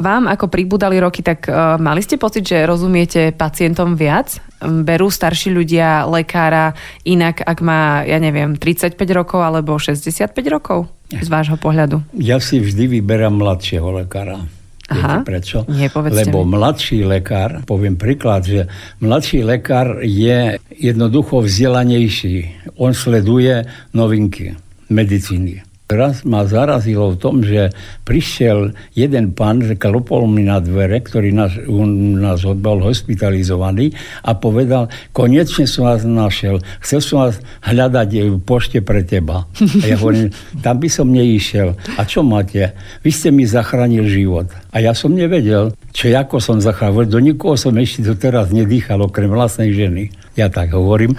Vám, 0.03 0.27
ako 0.27 0.51
pribudali 0.51 0.99
roky, 0.99 1.23
tak 1.23 1.47
uh, 1.47 1.79
mali 1.79 2.03
ste 2.03 2.19
pocit, 2.19 2.43
že 2.43 2.67
rozumiete 2.67 3.31
pacientom 3.31 3.95
viac? 3.95 4.35
Berú 4.59 5.07
starší 5.07 5.55
ľudia 5.55 6.03
lekára 6.11 6.75
inak, 7.07 7.39
ak 7.39 7.63
má, 7.63 8.03
ja 8.03 8.19
neviem, 8.19 8.59
35 8.59 8.99
rokov 9.15 9.39
alebo 9.39 9.79
65 9.79 10.35
rokov? 10.51 10.91
Z 11.07 11.31
vášho 11.31 11.55
pohľadu. 11.55 12.03
Ja 12.19 12.43
si 12.43 12.59
vždy 12.59 12.99
vyberám 12.99 13.39
mladšieho 13.39 14.03
lekára. 14.03 14.43
Aha, 14.91 15.23
Viete 15.23 15.23
prečo? 15.23 15.57
Nie, 15.71 15.87
Lebo 15.87 16.43
mi. 16.43 16.59
mladší 16.59 17.07
lekár, 17.07 17.63
poviem 17.63 17.95
príklad, 17.95 18.43
že 18.43 18.67
mladší 18.99 19.47
lekár 19.47 20.03
je 20.03 20.59
jednoducho 20.67 21.47
vzdelanejší. 21.47 22.67
On 22.75 22.91
sleduje 22.91 23.63
novinky 23.95 24.59
medicíny. 24.91 25.68
Raz 25.89 26.21
ma 26.21 26.45
zarazilo 26.45 27.09
v 27.09 27.17
tom, 27.17 27.41
že 27.41 27.73
prišiel 28.05 28.77
jeden 28.93 29.33
pán, 29.33 29.65
že 29.65 29.73
klopol 29.73 30.29
mi 30.29 30.45
na 30.45 30.61
dvere, 30.61 31.01
ktorý 31.01 31.33
nás, 31.33 31.57
on 31.65 32.13
nás 32.21 32.45
bol 32.45 32.77
hospitalizovaný 32.85 33.97
a 34.21 34.37
povedal, 34.37 34.85
konečne 35.17 35.65
som 35.65 35.89
vás 35.89 36.05
našiel, 36.05 36.61
chcel 36.85 37.01
som 37.01 37.25
vás 37.25 37.41
hľadať 37.65 38.21
v 38.21 38.37
pošte 38.37 38.85
pre 38.85 39.01
teba. 39.01 39.49
A 39.49 39.85
ja 39.89 39.97
hovorím, 39.97 40.29
tam 40.61 40.77
by 40.77 40.89
som 40.93 41.09
neišiel. 41.09 41.73
A 41.97 42.05
čo 42.05 42.21
máte? 42.21 42.77
Vy 43.01 43.09
ste 43.09 43.33
mi 43.33 43.49
zachránil 43.49 44.05
život. 44.05 44.45
A 44.69 44.85
ja 44.85 44.93
som 44.93 45.17
nevedel, 45.17 45.73
čo 45.89 46.05
ako 46.13 46.37
som 46.37 46.61
zachránil. 46.61 47.09
Do 47.09 47.17
nikoho 47.17 47.57
som 47.57 47.73
ešte 47.73 48.05
doteraz 48.05 48.53
nedýchal, 48.53 49.01
okrem 49.01 49.33
vlastnej 49.33 49.73
ženy. 49.73 50.13
Ja 50.37 50.53
tak 50.53 50.69
hovorím. 50.69 51.17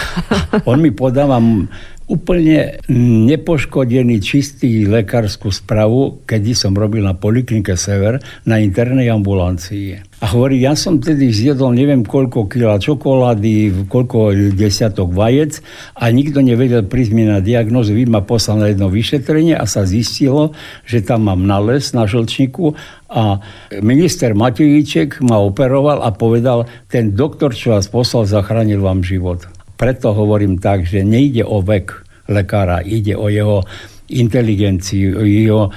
On 0.70 0.80
mi 0.80 0.96
podáva 0.96 1.36
úplne 2.08 2.80
nepoškodený, 3.28 4.24
čistý 4.24 4.88
lekárskú 4.88 5.52
spravu, 5.52 6.24
kedy 6.24 6.56
som 6.56 6.72
robil 6.72 7.04
na 7.04 7.12
Poliklinike 7.12 7.76
Sever 7.76 8.16
na 8.48 8.56
internej 8.64 9.12
ambulancii. 9.12 10.08
A 10.18 10.34
hovorí, 10.34 10.58
ja 10.64 10.74
som 10.74 10.98
tedy 10.98 11.30
zjedol 11.30 11.76
neviem 11.76 12.02
koľko 12.02 12.48
kila 12.50 12.80
čokolády, 12.82 13.86
koľko 13.86 14.34
desiatok 14.56 15.14
vajec 15.14 15.62
a 15.94 16.10
nikto 16.10 16.42
nevedel 16.42 16.88
prísť 16.88 17.12
mi 17.14 17.28
na 17.28 17.38
diagnozu. 17.38 17.94
Vy 17.94 18.10
ma 18.10 18.24
poslal 18.24 18.64
na 18.64 18.66
jedno 18.72 18.88
vyšetrenie 18.88 19.54
a 19.54 19.68
sa 19.68 19.84
zistilo, 19.84 20.56
že 20.88 21.04
tam 21.04 21.28
mám 21.28 21.44
nález 21.44 21.92
na 21.92 22.08
žlčníku 22.08 22.74
a 23.12 23.38
minister 23.84 24.32
Matejíček 24.32 25.20
ma 25.22 25.38
operoval 25.44 26.02
a 26.02 26.10
povedal, 26.10 26.66
ten 26.88 27.12
doktor, 27.12 27.52
čo 27.52 27.76
vás 27.76 27.86
poslal, 27.86 28.24
zachránil 28.26 28.80
vám 28.80 29.04
život. 29.04 29.57
Preto 29.78 30.10
hovorím 30.10 30.58
tak, 30.58 30.82
že 30.82 31.06
nejde 31.06 31.46
o 31.46 31.62
vek 31.62 31.94
lekára, 32.26 32.82
ide 32.82 33.14
o 33.14 33.30
jeho 33.30 33.62
inteligenciu, 34.08 35.20
jeho 35.20 35.68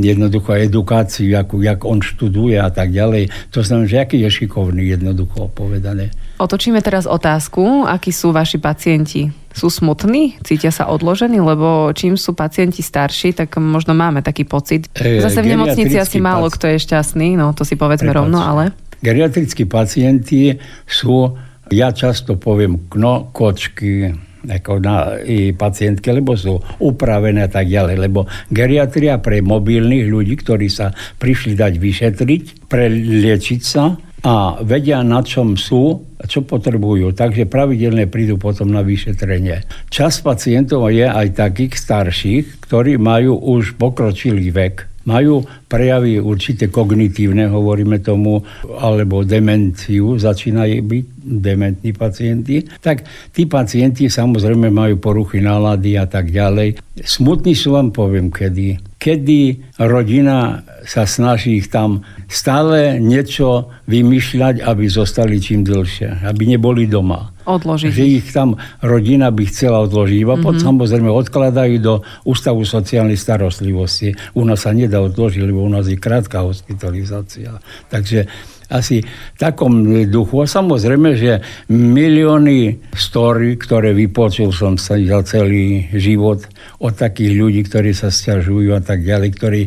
jednoducho 0.00 0.56
edukáciu, 0.56 1.36
ako, 1.36 1.60
jak 1.60 1.84
on 1.84 2.00
študuje 2.00 2.56
a 2.56 2.72
tak 2.72 2.90
ďalej. 2.90 3.28
To 3.52 3.60
znamená, 3.60 3.86
že 3.86 4.00
aký 4.00 4.16
je 4.24 4.30
šikovný, 4.32 4.82
jednoducho 4.96 5.52
povedané. 5.52 6.08
Otočíme 6.40 6.80
teraz 6.80 7.04
otázku, 7.08 7.84
akí 7.88 8.12
sú 8.12 8.32
vaši 8.32 8.60
pacienti. 8.60 9.28
Sú 9.56 9.72
smutní? 9.72 10.36
Cítia 10.44 10.68
sa 10.68 10.88
odložení? 10.92 11.40
Lebo 11.40 11.92
čím 11.96 12.20
sú 12.20 12.36
pacienti 12.36 12.84
starší, 12.84 13.32
tak 13.32 13.56
možno 13.56 13.96
máme 13.96 14.20
taký 14.20 14.44
pocit. 14.44 14.88
E, 14.92 15.20
Zase 15.20 15.40
v 15.40 15.56
nemocnici 15.56 15.96
asi 15.96 16.20
málo 16.20 16.52
kto 16.52 16.68
je 16.68 16.80
šťastný, 16.80 17.40
no 17.40 17.56
to 17.56 17.64
si 17.64 17.76
povedzme 17.76 18.12
Prepač. 18.12 18.20
rovno, 18.20 18.40
ale... 18.40 18.72
Geriatrickí 19.00 19.68
pacienti 19.68 20.56
sú 20.88 21.36
ja 21.70 21.90
často 21.90 22.38
poviem 22.38 22.86
kno, 22.90 23.34
kočky, 23.34 24.12
ako 24.46 24.78
na 24.78 25.18
i 25.26 25.50
pacientke, 25.50 26.14
lebo 26.14 26.38
sú 26.38 26.62
upravené 26.78 27.46
a 27.46 27.50
tak 27.50 27.66
ďalej. 27.66 27.96
Lebo 27.98 28.30
geriatria 28.50 29.18
pre 29.18 29.42
mobilných 29.42 30.06
ľudí, 30.06 30.38
ktorí 30.38 30.70
sa 30.70 30.94
prišli 30.94 31.58
dať 31.58 31.72
vyšetriť, 31.74 32.42
preliečiť 32.70 33.60
sa 33.62 33.98
a 34.26 34.58
vedia, 34.62 35.02
na 35.02 35.22
čom 35.22 35.58
sú 35.58 36.06
čo 36.26 36.42
potrebujú. 36.42 37.14
Takže 37.14 37.46
pravidelne 37.46 38.08
prídu 38.08 38.40
potom 38.40 38.72
na 38.72 38.82
vyšetrenie. 38.82 39.66
Čas 39.92 40.24
pacientov 40.24 40.88
je 40.90 41.06
aj 41.06 41.36
takých 41.38 41.76
starších, 41.78 42.44
ktorí 42.64 42.98
majú 42.98 43.38
už 43.38 43.78
pokročilý 43.78 44.50
vek 44.50 44.95
majú 45.06 45.46
prejavy 45.70 46.18
určité 46.18 46.66
kognitívne, 46.66 47.46
hovoríme 47.46 48.02
tomu, 48.02 48.42
alebo 48.82 49.22
demenciu, 49.22 50.18
začínajú 50.18 50.82
byť 50.82 51.04
dementní 51.26 51.90
pacienti, 51.94 52.66
tak 52.82 53.06
tí 53.30 53.46
pacienti 53.46 54.10
samozrejme 54.10 54.70
majú 54.70 54.98
poruchy 54.98 55.42
nálady 55.42 55.98
a 55.98 56.06
tak 56.10 56.34
ďalej. 56.34 56.82
Smutný 57.02 57.54
sú 57.54 57.78
vám 57.78 57.94
poviem 57.94 58.34
kedy. 58.34 58.98
Kedy 58.98 59.72
rodina 59.86 60.66
sa 60.82 61.06
snaží 61.06 61.62
ich 61.62 61.70
tam 61.70 62.02
stále 62.26 62.98
niečo 62.98 63.70
vymýšľať, 63.86 64.66
aby 64.66 64.84
zostali 64.90 65.38
čím 65.38 65.62
dlhšie, 65.62 66.26
aby 66.26 66.42
neboli 66.50 66.90
doma 66.90 67.35
odložiť. 67.46 67.90
Že 67.94 68.04
ich 68.04 68.28
tam 68.34 68.58
rodina 68.82 69.30
by 69.30 69.44
chcela 69.48 69.80
odložiť. 69.86 70.18
Iba 70.20 70.36
mm-hmm. 70.36 70.60
samozrejme 70.60 71.08
odkladajú 71.08 71.74
do 71.80 71.94
Ústavu 72.26 72.66
sociálnej 72.66 73.16
starostlivosti. 73.16 74.12
U 74.34 74.42
nás 74.42 74.66
sa 74.66 74.74
nedá 74.74 74.98
odložiť, 75.00 75.40
lebo 75.46 75.62
u 75.62 75.70
nás 75.70 75.86
je 75.86 75.96
krátka 75.96 76.42
hospitalizácia. 76.42 77.62
Takže 77.86 78.26
asi 78.70 79.02
v 79.02 79.38
takom 79.38 79.86
duchu. 80.10 80.42
A 80.42 80.46
samozrejme, 80.50 81.14
že 81.14 81.42
milióny 81.70 82.90
story, 82.94 83.54
ktoré 83.58 83.94
vypočul 83.94 84.50
som 84.50 84.74
sa 84.74 84.98
za 84.98 85.22
celý 85.22 85.86
život 85.94 86.42
od 86.82 86.92
takých 86.94 87.32
ľudí, 87.38 87.60
ktorí 87.66 87.94
sa 87.94 88.10
stiažujú 88.10 88.74
a 88.74 88.82
tak 88.82 89.06
ďalej, 89.06 89.28
ktorí 89.38 89.60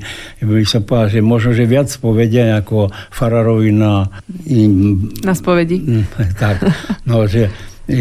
by 0.43 0.65
som 0.67 0.83
povedal, 0.83 1.09
že 1.19 1.21
možno, 1.23 1.49
že 1.55 1.65
viac 1.69 1.89
povedia 1.99 2.59
ako 2.59 2.91
Fararovi 3.11 3.71
na... 3.71 4.07
Na 5.23 5.33
spovedi. 5.35 5.79
Tak, 6.39 6.61
no, 7.03 7.27
že 7.27 7.51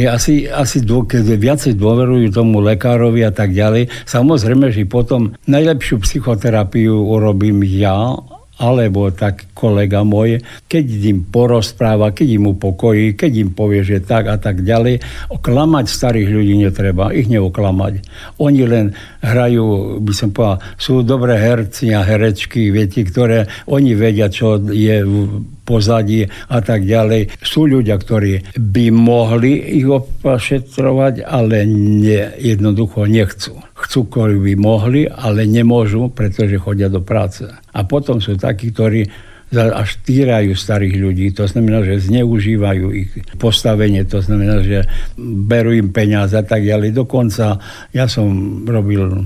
asi, 0.05 0.45
asi 0.45 0.85
dô, 0.85 1.09
keď 1.09 1.37
viacej 1.41 1.73
dôverujú 1.81 2.29
tomu 2.31 2.61
lekárovi 2.61 3.25
a 3.25 3.33
tak 3.33 3.57
ďalej. 3.57 3.89
Samozrejme, 4.05 4.69
že 4.69 4.85
potom 4.85 5.33
najlepšiu 5.49 6.05
psychoterapiu 6.05 6.93
urobím 6.93 7.65
ja, 7.65 8.17
alebo 8.59 9.15
tak 9.15 9.55
kolega 9.55 10.03
môj, 10.03 10.43
keď 10.67 10.85
im 11.15 11.19
porozpráva, 11.23 12.11
keď 12.11 12.43
im 12.43 12.45
upokojí, 12.59 13.15
keď 13.15 13.33
im 13.39 13.51
povie, 13.55 13.87
že 13.87 14.03
tak 14.03 14.27
a 14.27 14.35
tak 14.35 14.67
ďalej. 14.67 14.99
Oklamať 15.31 15.87
starých 15.87 16.29
ľudí 16.29 16.55
netreba, 16.59 17.15
ich 17.15 17.31
neoklamať. 17.31 18.03
Oni 18.43 18.63
len 18.67 18.99
hrajú, 19.23 19.99
by 20.03 20.13
som 20.13 20.35
povedal, 20.35 20.59
sú 20.75 21.07
dobré 21.07 21.39
herci 21.39 21.95
a 21.95 22.03
herečky, 22.03 22.75
viete, 22.75 23.07
ktoré 23.07 23.47
oni 23.71 23.95
vedia, 23.95 24.27
čo 24.27 24.59
je 24.59 25.07
pozadí 25.69 26.25
a 26.49 26.65
tak 26.65 26.89
ďalej. 26.89 27.45
Sú 27.45 27.69
ľudia, 27.69 28.01
ktorí 28.01 28.57
by 28.57 28.87
mohli 28.89 29.77
ich 29.77 29.85
opašetrovať, 29.85 31.29
ale 31.29 31.69
nie, 31.69 32.25
jednoducho 32.41 33.05
nechcú 33.05 33.61
chcú, 33.79 34.01
ktorí 34.11 34.37
by 34.43 34.55
mohli, 34.59 35.07
ale 35.07 35.47
nemôžu, 35.47 36.11
pretože 36.11 36.59
chodia 36.59 36.91
do 36.91 37.05
práce. 37.05 37.47
A 37.47 37.81
potom 37.87 38.19
sú 38.19 38.35
takí, 38.35 38.75
ktorí 38.75 39.07
až 39.57 39.97
týrajú 40.05 40.53
starých 40.53 40.95
ľudí. 41.01 41.27
To 41.33 41.49
znamená, 41.49 41.81
že 41.81 42.05
zneužívajú 42.05 42.87
ich 42.93 43.11
postavenie, 43.41 44.05
to 44.05 44.21
znamená, 44.21 44.61
že 44.61 44.85
berú 45.17 45.73
im 45.73 45.89
peniaze 45.89 46.37
a 46.37 46.45
tak 46.45 46.69
ďalej. 46.69 46.93
Dokonca 46.93 47.57
ja 47.97 48.05
som 48.05 48.29
robil 48.69 49.25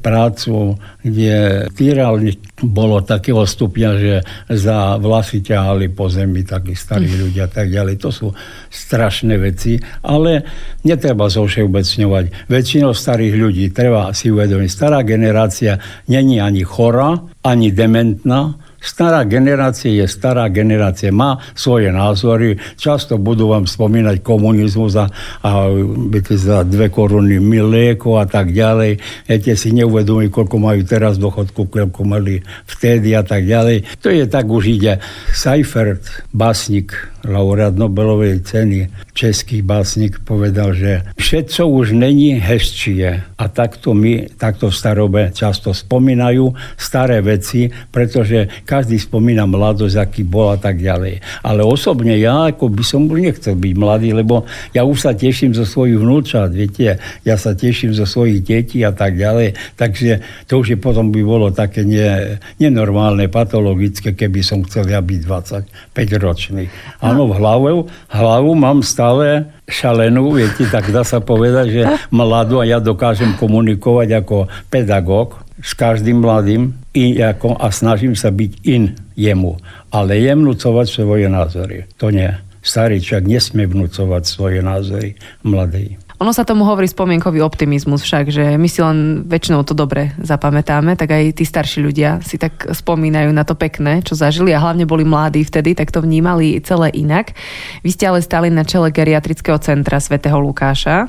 prácu, 0.00 0.74
kde 1.02 1.66
týrali 1.72 2.34
bolo 2.62 3.00
takého 3.02 3.46
stupňa, 3.46 3.90
že 3.98 4.14
za 4.50 4.98
vlasy 4.98 5.42
ťahali 5.42 5.90
po 5.94 6.10
zemi 6.10 6.42
takí 6.42 6.74
starí 6.74 7.06
hm. 7.06 7.18
ľudia 7.26 7.44
a 7.46 7.52
tak 7.52 7.70
ďalej. 7.70 7.94
To 8.02 8.10
sú 8.10 8.28
strašné 8.68 9.38
veci, 9.38 9.78
ale 10.02 10.42
netreba 10.82 11.30
zo 11.30 11.46
všeobecňovať. 11.46 12.50
Väčšinou 12.50 12.92
starých 12.92 13.34
ľudí 13.38 13.64
treba 13.70 14.10
si 14.12 14.30
uvedomiť. 14.30 14.70
Stará 14.70 15.06
generácia 15.06 15.78
není 16.10 16.42
ani 16.42 16.66
chora, 16.66 17.14
ani 17.46 17.70
dementná, 17.70 18.67
stará 18.78 19.26
generácia 19.26 19.90
je 19.90 20.06
stará 20.06 20.46
generácia, 20.50 21.10
má 21.14 21.38
svoje 21.54 21.90
názory, 21.90 22.58
často 22.78 23.18
budú 23.18 23.50
vám 23.52 23.66
spomínať 23.66 24.22
komunizmus 24.22 24.94
a, 24.98 25.10
a 25.42 25.70
viete, 26.10 26.38
za 26.38 26.62
dve 26.62 26.88
koruny 26.88 27.42
mlieko 27.42 28.18
a 28.18 28.26
tak 28.26 28.54
ďalej. 28.54 28.98
Viete 29.26 29.52
si 29.58 29.74
neuvedomujú, 29.74 30.30
koľko 30.30 30.56
majú 30.58 30.80
teraz 30.86 31.18
dochodku, 31.18 31.70
koľko 31.70 32.00
mali 32.06 32.40
vtedy 32.66 33.14
a 33.14 33.22
tak 33.26 33.44
ďalej. 33.46 34.02
To 34.02 34.08
je 34.10 34.24
tak 34.26 34.46
už 34.46 34.64
ide. 34.78 35.02
Seifert, 35.34 36.02
básnik, 36.30 36.94
laureát 37.26 37.74
Nobelovej 37.74 38.46
ceny, 38.46 38.88
český 39.14 39.62
básnik, 39.62 40.22
povedal, 40.22 40.74
že 40.74 41.02
všetko 41.18 41.66
už 41.66 41.86
není 41.98 42.38
hezčie. 42.38 43.26
A 43.38 43.44
takto 43.50 43.94
my, 43.94 44.30
takto 44.38 44.70
v 44.70 44.78
starobe 44.78 45.22
často 45.34 45.74
spomínajú 45.74 46.54
staré 46.78 47.18
veci, 47.22 47.70
pretože 47.90 48.64
každý 48.68 49.00
spomína 49.00 49.48
mladosť, 49.48 49.96
aký 49.96 50.28
bol 50.28 50.52
a 50.52 50.60
tak 50.60 50.84
ďalej. 50.84 51.24
Ale 51.40 51.64
osobne 51.64 52.20
ja 52.20 52.52
ako 52.52 52.68
by 52.68 52.84
som 52.84 53.08
už 53.08 53.24
nechcel 53.24 53.56
byť 53.56 53.72
mladý, 53.72 54.12
lebo 54.12 54.44
ja 54.76 54.84
už 54.84 55.08
sa 55.08 55.16
teším 55.16 55.56
zo 55.56 55.64
svojich 55.64 55.96
vnúčat, 55.96 56.52
viete, 56.52 57.00
ja 57.24 57.36
sa 57.40 57.56
teším 57.56 57.96
zo 57.96 58.04
svojich 58.04 58.44
detí 58.44 58.84
a 58.84 58.92
tak 58.92 59.16
ďalej. 59.16 59.56
Takže 59.80 60.44
to 60.44 60.60
už 60.60 60.76
je 60.76 60.78
potom 60.78 61.08
by 61.08 61.24
bolo 61.24 61.48
také 61.48 61.88
ne, 61.88 62.36
nenormálne, 62.60 63.32
patologické, 63.32 64.12
keby 64.12 64.44
som 64.44 64.60
chcel 64.68 64.84
ja 64.92 65.00
byť 65.00 65.20
25 65.24 65.96
ročný. 66.20 66.68
Áno, 67.00 67.32
v 67.32 67.40
hlavu, 67.40 67.88
hlavu 68.12 68.52
mám 68.52 68.84
stále 68.84 69.48
šalenú, 69.64 70.36
viete, 70.36 70.68
tak 70.68 70.92
dá 70.92 71.08
sa 71.08 71.24
povedať, 71.24 71.66
že 71.72 71.82
mladú 72.12 72.60
a 72.60 72.68
ja 72.68 72.84
dokážem 72.84 73.32
komunikovať 73.40 74.08
ako 74.20 74.36
pedagóg 74.68 75.47
s 75.58 75.72
každým 75.74 76.22
mladým 76.22 76.74
i 76.94 77.18
ako, 77.18 77.58
a 77.58 77.70
snažím 77.74 78.14
sa 78.14 78.30
byť 78.30 78.52
in 78.66 78.94
jemu. 79.18 79.58
Ale 79.90 80.18
je 80.18 80.32
vnúcovať 80.34 80.86
svoje 80.86 81.26
názory. 81.26 81.86
To 81.98 82.14
nie. 82.14 82.30
Starý 82.62 82.98
čak 82.98 83.24
nesmie 83.24 83.66
vnúcovať 83.70 84.22
svoje 84.26 84.60
názory 84.60 85.14
mladej. 85.46 85.98
Ono 86.18 86.34
sa 86.34 86.42
tomu 86.42 86.66
hovorí 86.66 86.90
spomienkový 86.90 87.38
optimizmus 87.46 88.02
však, 88.02 88.34
že 88.34 88.44
my 88.58 88.66
si 88.66 88.82
len 88.82 89.22
väčšinou 89.22 89.62
to 89.62 89.70
dobre 89.70 90.10
zapamätáme, 90.18 90.98
tak 90.98 91.14
aj 91.14 91.38
tí 91.38 91.46
starší 91.46 91.78
ľudia 91.78 92.18
si 92.26 92.34
tak 92.34 92.66
spomínajú 92.74 93.30
na 93.30 93.46
to 93.46 93.54
pekné, 93.54 94.02
čo 94.02 94.18
zažili 94.18 94.50
a 94.50 94.58
hlavne 94.58 94.82
boli 94.82 95.06
mladí 95.06 95.46
vtedy, 95.46 95.78
tak 95.78 95.94
to 95.94 96.02
vnímali 96.02 96.58
celé 96.66 96.90
inak. 96.90 97.38
Vy 97.86 97.94
ste 97.94 98.10
ale 98.10 98.18
stali 98.18 98.50
na 98.50 98.66
čele 98.66 98.90
geriatrického 98.90 99.62
centra 99.62 100.02
svätého 100.02 100.42
Lukáša, 100.42 101.06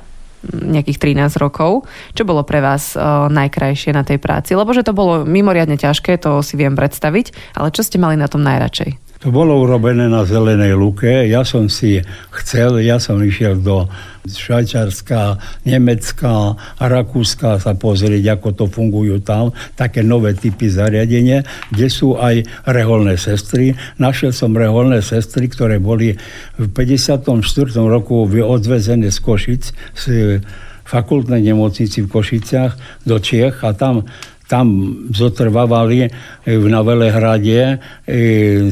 nejakých 0.48 1.18
13 1.18 1.36
rokov. 1.42 1.90
Čo 2.16 2.24
bolo 2.24 2.48
pre 2.48 2.64
vás 2.64 2.96
o, 2.96 3.28
najkrajšie 3.28 3.92
na 3.92 4.08
tej 4.08 4.22
práci? 4.22 4.56
Lebo 4.56 4.72
že 4.72 4.86
to 4.86 4.96
bolo 4.96 5.28
mimoriadne 5.28 5.76
ťažké, 5.76 6.16
to 6.22 6.40
si 6.40 6.56
viem 6.56 6.78
predstaviť, 6.78 7.58
ale 7.60 7.74
čo 7.76 7.84
ste 7.84 8.00
mali 8.00 8.16
na 8.16 8.32
tom 8.32 8.46
najradšej? 8.46 9.09
To 9.20 9.36
bolo 9.36 9.52
urobené 9.60 10.08
na 10.08 10.24
Zelenej 10.24 10.80
luke. 10.80 11.28
Ja 11.28 11.44
som 11.44 11.68
si 11.68 12.00
chcel, 12.40 12.80
ja 12.88 13.04
som 13.04 13.20
išiel 13.20 13.60
do 13.60 13.84
Švajčarska, 14.24 15.36
Nemecka, 15.68 16.56
Rakúska 16.80 17.60
sa 17.60 17.76
pozrieť, 17.76 18.40
ako 18.40 18.48
to 18.56 18.66
fungujú 18.72 19.20
tam, 19.20 19.52
také 19.76 20.08
nové 20.08 20.40
typy 20.40 20.72
zariadenia, 20.72 21.44
kde 21.68 21.88
sú 21.92 22.16
aj 22.16 22.48
reholné 22.64 23.20
sestry. 23.20 23.76
Našiel 24.00 24.32
som 24.32 24.56
reholné 24.56 25.04
sestry, 25.04 25.52
ktoré 25.52 25.84
boli 25.84 26.16
v 26.56 26.66
54. 26.72 27.28
roku 27.76 28.24
odvezené 28.24 29.12
z 29.12 29.20
Košic, 29.20 29.64
z 30.00 30.40
fakultnej 30.88 31.44
nemocnici 31.44 32.02
v 32.02 32.10
Košiciach 32.10 33.04
do 33.04 33.20
Čiech 33.20 33.68
a 33.68 33.76
tam 33.76 34.08
tam 34.50 34.66
zotrvávali 35.14 36.10
na 36.50 36.82
Velehrade, 36.82 37.78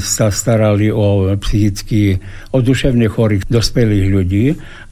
sa 0.01 0.27
starali 0.34 0.89
o 0.89 1.38
psychicky, 1.38 2.17
o 2.50 2.57
duševne 2.65 3.05
chorých 3.05 3.46
dospelých 3.46 4.07
ľudí 4.10 4.46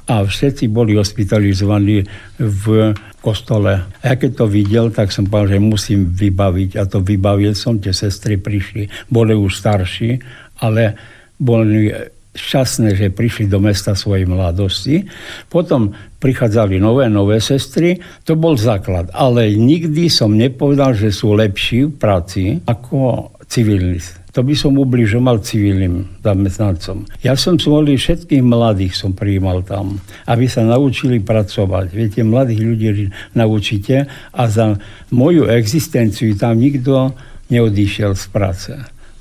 a 0.06 0.22
všetci 0.22 0.70
boli 0.70 0.94
hospitalizovaní 0.94 2.06
v 2.38 2.94
kostole. 3.18 3.82
A 4.06 4.14
keď 4.14 4.32
to 4.38 4.46
videl, 4.46 4.94
tak 4.94 5.10
som 5.10 5.26
povedal, 5.26 5.58
že 5.58 5.66
musím 5.66 6.14
vybaviť 6.14 6.78
a 6.78 6.86
to 6.86 7.02
vybavil 7.02 7.58
som, 7.58 7.82
tie 7.82 7.90
sestry 7.90 8.38
prišli, 8.38 9.10
boli 9.10 9.34
už 9.34 9.58
starší, 9.58 10.22
ale 10.62 10.94
boli 11.42 11.90
šťastné, 12.36 13.00
že 13.00 13.16
prišli 13.16 13.48
do 13.48 13.64
mesta 13.64 13.96
svojej 13.96 14.28
mladosti. 14.28 15.08
Potom 15.48 15.96
prichádzali 16.20 16.78
nové, 16.78 17.08
nové 17.08 17.40
sestry. 17.40 17.98
To 18.28 18.36
bol 18.36 18.60
základ. 18.60 19.10
Ale 19.16 19.50
nikdy 19.56 20.12
som 20.12 20.36
nepovedal, 20.36 20.94
že 20.94 21.16
sú 21.16 21.34
lepší 21.34 21.90
v 21.90 21.96
práci 21.96 22.44
ako 22.68 23.32
civilní. 23.48 24.04
To 24.36 24.44
by 24.44 24.52
som 24.52 24.76
ubližoval 24.76 25.40
civilným 25.40 26.20
zamestnancom. 26.20 27.08
Ja 27.24 27.40
som 27.40 27.56
zvolil 27.56 27.96
všetkých 27.96 28.44
mladých, 28.44 28.92
som 28.92 29.16
prijímal 29.16 29.64
tam, 29.64 30.04
aby 30.28 30.44
sa 30.52 30.68
naučili 30.68 31.24
pracovať. 31.24 31.96
Viete, 31.96 32.20
mladých 32.20 32.60
ľudí 32.60 32.90
naučíte 33.32 34.12
a 34.36 34.44
za 34.52 34.76
moju 35.16 35.48
existenciu 35.48 36.36
tam 36.36 36.60
nikto 36.60 37.16
neodišiel 37.48 38.12
z 38.20 38.26
práce. 38.28 38.72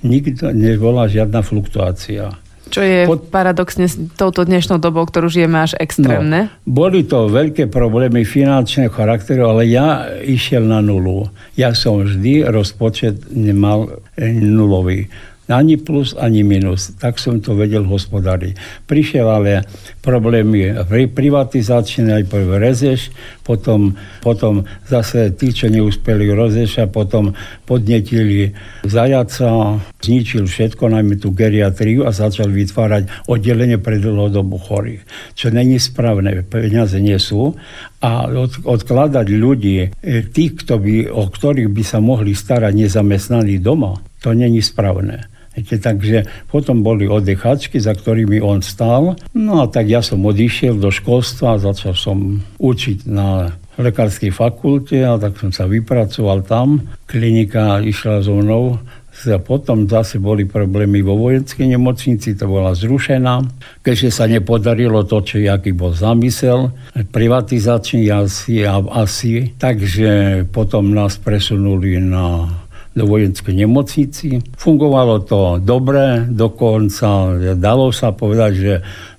Nikto 0.02 0.50
nebola 0.50 1.06
žiadna 1.06 1.46
fluktuácia. 1.46 2.43
Čo 2.72 2.80
je 2.80 3.04
Pod... 3.04 3.28
paradoxne 3.28 3.86
s 3.86 3.96
touto 4.16 4.44
dnešnou 4.44 4.80
dobou, 4.80 5.04
ktorú 5.04 5.28
žijeme 5.28 5.60
až 5.60 5.76
extrémne. 5.76 6.48
No, 6.48 6.64
boli 6.64 7.04
to 7.04 7.28
veľké 7.28 7.68
problémy 7.68 8.24
finančného 8.24 8.88
charakteru, 8.88 9.52
ale 9.52 9.68
ja 9.68 10.08
išiel 10.24 10.64
na 10.64 10.80
nulu. 10.80 11.28
Ja 11.54 11.76
som 11.76 12.02
vždy 12.02 12.48
rozpočet 12.48 13.28
nemal 13.30 14.00
nulový. 14.18 15.12
Ani 15.44 15.76
plus, 15.76 16.16
ani 16.16 16.40
minus. 16.40 16.96
Tak 16.96 17.20
som 17.20 17.36
to 17.36 17.52
vedel 17.52 17.84
hospodáriť. 17.84 18.56
Prišiel 18.88 19.28
ale 19.28 19.68
problémy 20.00 20.72
privatizačné, 20.88 22.24
aj 22.24 22.24
prvé 22.32 22.56
rezeš, 22.56 23.12
potom, 23.44 23.92
potom 24.24 24.64
zase 24.88 25.36
tí, 25.36 25.52
čo 25.52 25.68
neúspeli 25.68 26.32
rozeša, 26.32 26.88
potom 26.88 27.36
podnetili 27.68 28.56
zajaca, 28.88 29.84
zničil 30.00 30.48
všetko, 30.48 30.88
najmä 30.88 31.20
tú 31.20 31.36
geriatriu 31.36 32.08
a 32.08 32.16
začal 32.16 32.48
vytvárať 32.48 33.28
oddelenie 33.28 33.76
pre 33.76 34.00
dlhodobu 34.00 34.56
chorých. 34.56 35.04
Čo 35.36 35.52
není 35.52 35.76
správne, 35.76 36.40
peniaze 36.40 36.96
nie 37.04 37.20
sú 37.20 37.52
a 38.00 38.32
od, 38.32 38.64
odkladať 38.64 39.28
ľudí, 39.28 39.76
e, 39.84 39.88
tých, 40.24 40.64
kto 40.64 40.80
by, 40.80 40.94
o 41.12 41.28
ktorých 41.28 41.68
by 41.68 41.82
sa 41.84 42.00
mohli 42.00 42.32
starať 42.32 42.72
nezamestnaní 42.72 43.60
doma, 43.60 44.00
to 44.24 44.32
není 44.32 44.64
správne. 44.64 45.33
Viete, 45.54 45.78
takže 45.78 46.26
potom 46.50 46.82
boli 46.82 47.06
oddechačky, 47.06 47.78
za 47.78 47.94
ktorými 47.94 48.42
on 48.42 48.58
stál. 48.58 49.14
No 49.38 49.62
a 49.62 49.70
tak 49.70 49.86
ja 49.86 50.02
som 50.02 50.26
odišiel 50.26 50.82
do 50.82 50.90
školstva, 50.90 51.62
začal 51.62 51.94
som 51.94 52.42
učiť 52.58 53.06
na 53.06 53.54
lekárskej 53.78 54.30
fakulte 54.34 55.02
a 55.02 55.18
tak 55.18 55.38
som 55.38 55.54
sa 55.54 55.70
vypracoval 55.70 56.42
tam. 56.46 56.82
Klinika 57.06 57.82
išla 57.82 58.22
so 58.22 58.38
mnou 58.38 58.82
a 59.14 59.38
potom 59.38 59.86
zase 59.86 60.18
boli 60.18 60.42
problémy 60.44 61.00
vo 61.00 61.14
vojenskej 61.14 61.70
nemocnici, 61.70 62.34
to 62.34 62.50
bola 62.50 62.74
zrušená. 62.74 63.46
Keďže 63.80 64.10
sa 64.10 64.26
nepodarilo 64.26 65.06
to, 65.06 65.22
čo 65.22 65.38
aký 65.38 65.70
bol 65.70 65.94
zamysel, 65.94 66.74
privatizačný 67.14 68.10
asi, 68.10 68.66
asi, 68.66 69.54
takže 69.54 70.44
potom 70.50 70.92
nás 70.92 71.16
presunuli 71.22 72.02
na 72.02 72.50
do 72.94 73.04
vojenskej 73.10 73.58
nemocnici. 73.58 74.38
Fungovalo 74.54 75.26
to 75.26 75.58
dobre, 75.58 76.30
dokonca 76.30 77.34
dalo 77.58 77.90
sa 77.90 78.14
povedať, 78.14 78.52
že 78.54 78.72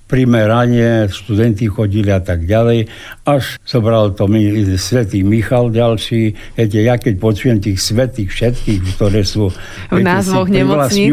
primeranie, 0.06 1.10
študenti 1.10 1.66
chodili 1.66 2.14
a 2.14 2.22
tak 2.22 2.46
ďalej, 2.46 2.86
až 3.26 3.58
zobral 3.66 4.14
to 4.14 4.30
mi 4.30 4.46
svätý 4.78 5.26
Michal 5.26 5.74
ďalší. 5.74 6.38
Viete, 6.54 6.78
ja 6.78 6.94
keď 6.94 7.14
počujem 7.18 7.58
tých 7.58 7.82
svetých 7.82 8.30
všetkých, 8.30 8.80
ktoré 8.94 9.26
sú 9.26 9.50
v 9.90 9.98
názvoch 9.98 10.46
nemocníc. 10.46 11.10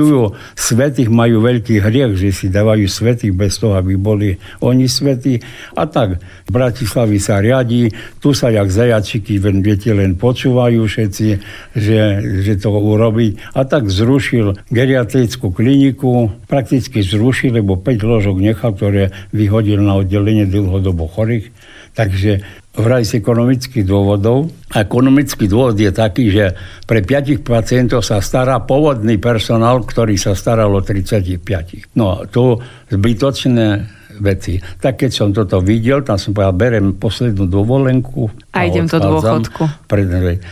Svetých 0.53 1.09
majú 1.09 1.41
veľký 1.41 1.81
hriech, 1.81 2.13
že 2.13 2.29
si 2.29 2.45
dávajú 2.53 2.85
svetých 2.85 3.33
bez 3.33 3.57
toho, 3.57 3.73
aby 3.73 3.97
boli 3.97 4.37
oni 4.61 4.85
svetí. 4.85 5.41
A 5.73 5.89
tak, 5.89 6.21
v 6.45 6.49
Bratislavi 6.53 7.17
sa 7.17 7.41
riadí, 7.41 7.89
tu 8.21 8.37
sa 8.37 8.53
jak 8.53 8.69
zajačiky, 8.69 9.41
viete, 9.41 9.89
len 9.89 10.13
počúvajú 10.13 10.85
všetci, 10.85 11.27
že, 11.73 11.99
že 12.45 12.53
to 12.61 12.69
urobiť. 12.69 13.57
A 13.57 13.65
tak 13.65 13.89
zrušil 13.89 14.53
geriatrickú 14.69 15.49
kliniku, 15.49 16.29
prakticky 16.45 17.01
zrušil, 17.01 17.57
lebo 17.57 17.73
5 17.81 17.97
ložok 18.05 18.37
nechal, 18.37 18.77
ktoré 18.83 19.15
vyhodil 19.31 19.79
na 19.79 19.95
oddelenie 19.95 20.43
dlhodobo 20.43 21.07
chorých. 21.07 21.47
Takže 21.95 22.43
vraj 22.75 23.07
z 23.07 23.23
ekonomických 23.23 23.87
dôvodov. 23.87 24.51
Ekonomický 24.75 25.47
dôvod 25.47 25.79
je 25.79 25.87
taký, 25.87 26.27
že 26.27 26.51
pre 26.83 26.99
5 26.99 27.47
pacientov 27.47 28.03
sa 28.03 28.19
stará 28.19 28.59
pôvodný 28.59 29.15
personál, 29.23 29.87
ktorý 29.87 30.19
sa 30.19 30.35
staral 30.35 30.75
o 30.75 30.83
35. 30.83 31.95
No 31.95 32.27
tu 32.27 32.59
zbytočné 32.91 33.87
veci. 34.19 34.59
Tak 34.59 35.07
keď 35.07 35.11
som 35.15 35.29
toto 35.31 35.63
videl, 35.63 36.03
tam 36.03 36.19
som 36.19 36.35
povedal, 36.35 36.53
berem 36.53 36.87
poslednú 36.99 37.47
dovolenku. 37.47 38.29
A, 38.51 38.65
a 38.65 38.69
idem 38.69 38.85
do 38.85 38.99
dôchodku. 38.99 39.63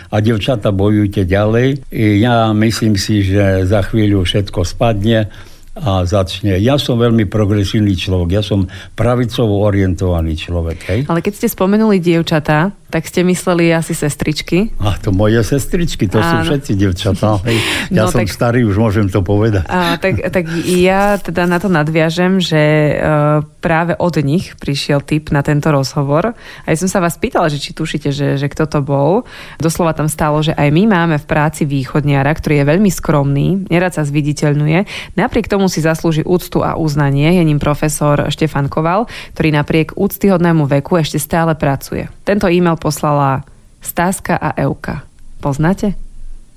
A 0.08 0.16
devčata 0.24 0.72
bojujte 0.72 1.28
ďalej. 1.28 1.84
Ja 2.22 2.56
myslím 2.56 2.96
si, 2.96 3.28
že 3.28 3.68
za 3.68 3.84
chvíľu 3.86 4.24
všetko 4.24 4.64
spadne 4.64 5.30
a 5.72 6.04
začne. 6.04 6.60
Ja 6.60 6.76
som 6.76 7.00
veľmi 7.00 7.32
progresívny 7.32 7.96
človek, 7.96 8.30
ja 8.36 8.44
som 8.44 8.68
pravicovo 8.92 9.64
orientovaný 9.64 10.36
človek. 10.36 10.78
Hej? 10.92 11.00
Ale 11.08 11.24
keď 11.24 11.34
ste 11.40 11.48
spomenuli 11.48 12.04
dievčatá, 12.04 12.76
tak 12.92 13.08
ste 13.08 13.24
mysleli 13.24 13.72
asi 13.72 13.96
sestričky. 13.96 14.76
A 14.84 15.00
to 15.00 15.16
moje 15.16 15.40
sestričky, 15.48 16.12
to 16.12 16.20
Áno. 16.20 16.44
sú 16.44 16.52
všetci 16.52 16.72
devčatá. 16.76 17.40
Ja 17.92 18.08
no, 18.08 18.12
som 18.12 18.24
tak, 18.24 18.32
starý, 18.32 18.64
už 18.64 18.80
môžem 18.80 19.08
to 19.12 19.20
povedať. 19.24 19.68
A, 19.68 20.00
tak, 20.00 20.24
tak 20.32 20.48
ja 20.64 21.20
teda 21.20 21.44
na 21.44 21.60
to 21.60 21.68
nadviažem, 21.68 22.40
že 22.40 22.96
uh, 22.96 23.44
práve 23.60 23.94
od 24.00 24.16
nich 24.24 24.56
prišiel 24.58 25.04
tip 25.04 25.30
na 25.30 25.46
tento 25.46 25.70
rozhovor. 25.70 26.34
A 26.36 26.68
ja 26.68 26.78
som 26.80 26.90
sa 26.90 27.04
vás 27.04 27.20
pýtala, 27.20 27.52
že 27.52 27.62
či 27.62 27.78
tušíte, 27.78 28.10
že, 28.10 28.40
že 28.40 28.48
kto 28.50 28.66
to 28.68 28.80
bol. 28.82 29.24
Doslova 29.62 29.94
tam 29.94 30.10
stálo, 30.10 30.42
že 30.42 30.58
aj 30.58 30.72
my 30.74 30.84
máme 30.90 31.16
v 31.22 31.30
práci 31.30 31.64
východniara, 31.70 32.32
ktorý 32.34 32.64
je 32.64 32.70
veľmi 32.74 32.92
skromný, 32.92 33.48
nerad 33.70 33.94
sa 33.94 34.02
zviditeľňuje. 34.02 35.14
Napriek 35.20 35.48
tomu 35.48 35.70
si 35.70 35.80
zaslúži 35.84 36.26
úctu 36.26 36.66
a 36.66 36.76
uznanie. 36.76 37.38
Je 37.38 37.44
ním 37.46 37.62
profesor 37.62 38.32
Štefan 38.34 38.68
Koval, 38.72 39.06
ktorý 39.38 39.50
napriek 39.54 39.94
úctyhodnému 39.94 40.66
veku 40.66 40.98
ešte 40.98 41.22
stále 41.22 41.54
pracuje. 41.54 42.10
Tento 42.26 42.50
e-mail 42.50 42.81
poslala 42.82 43.46
Stáska 43.86 44.34
a 44.34 44.58
Euka. 44.58 45.06
Poznáte? 45.38 45.94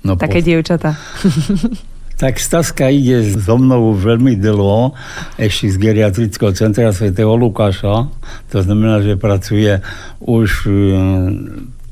No, 0.01 0.17
Také 0.17 0.41
poz... 0.41 0.45
dievčata. 0.49 0.91
Tak 2.15 2.39
Staska 2.39 2.87
ide 2.87 3.27
so 3.27 3.59
mnou 3.59 3.91
veľmi 3.91 4.39
dlho, 4.39 4.95
ešte 5.35 5.67
z 5.67 5.75
geriatrického 5.75 6.55
centra 6.55 6.95
Sv. 6.95 7.11
Lukáša. 7.11 8.07
To 8.55 8.59
znamená, 8.63 9.03
že 9.03 9.19
pracuje 9.19 9.83
už 10.23 10.63
mm, 10.63 11.35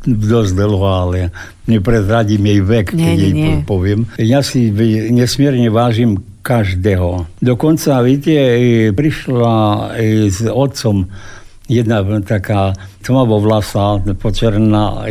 dosť 0.07 0.51
dlho, 0.55 0.87
ale 0.87 1.19
neprezradím 1.67 2.39
jej 2.39 2.61
vek, 2.63 2.87
nie, 2.95 3.03
keď 3.03 3.17
nie, 3.19 3.19
jej 3.19 3.33
nie. 3.35 3.55
poviem. 3.67 4.07
Ja 4.15 4.39
si 4.39 4.71
nesmierne 5.11 5.67
vážim 5.67 6.23
každého. 6.39 7.27
Dokonca, 7.43 7.99
viete, 7.99 8.31
prišla 8.95 9.55
s 10.31 10.39
otcom 10.47 11.11
jedna 11.67 11.99
taká 12.23 12.75
tmavovlasá, 13.03 13.99
počerná 14.15 15.03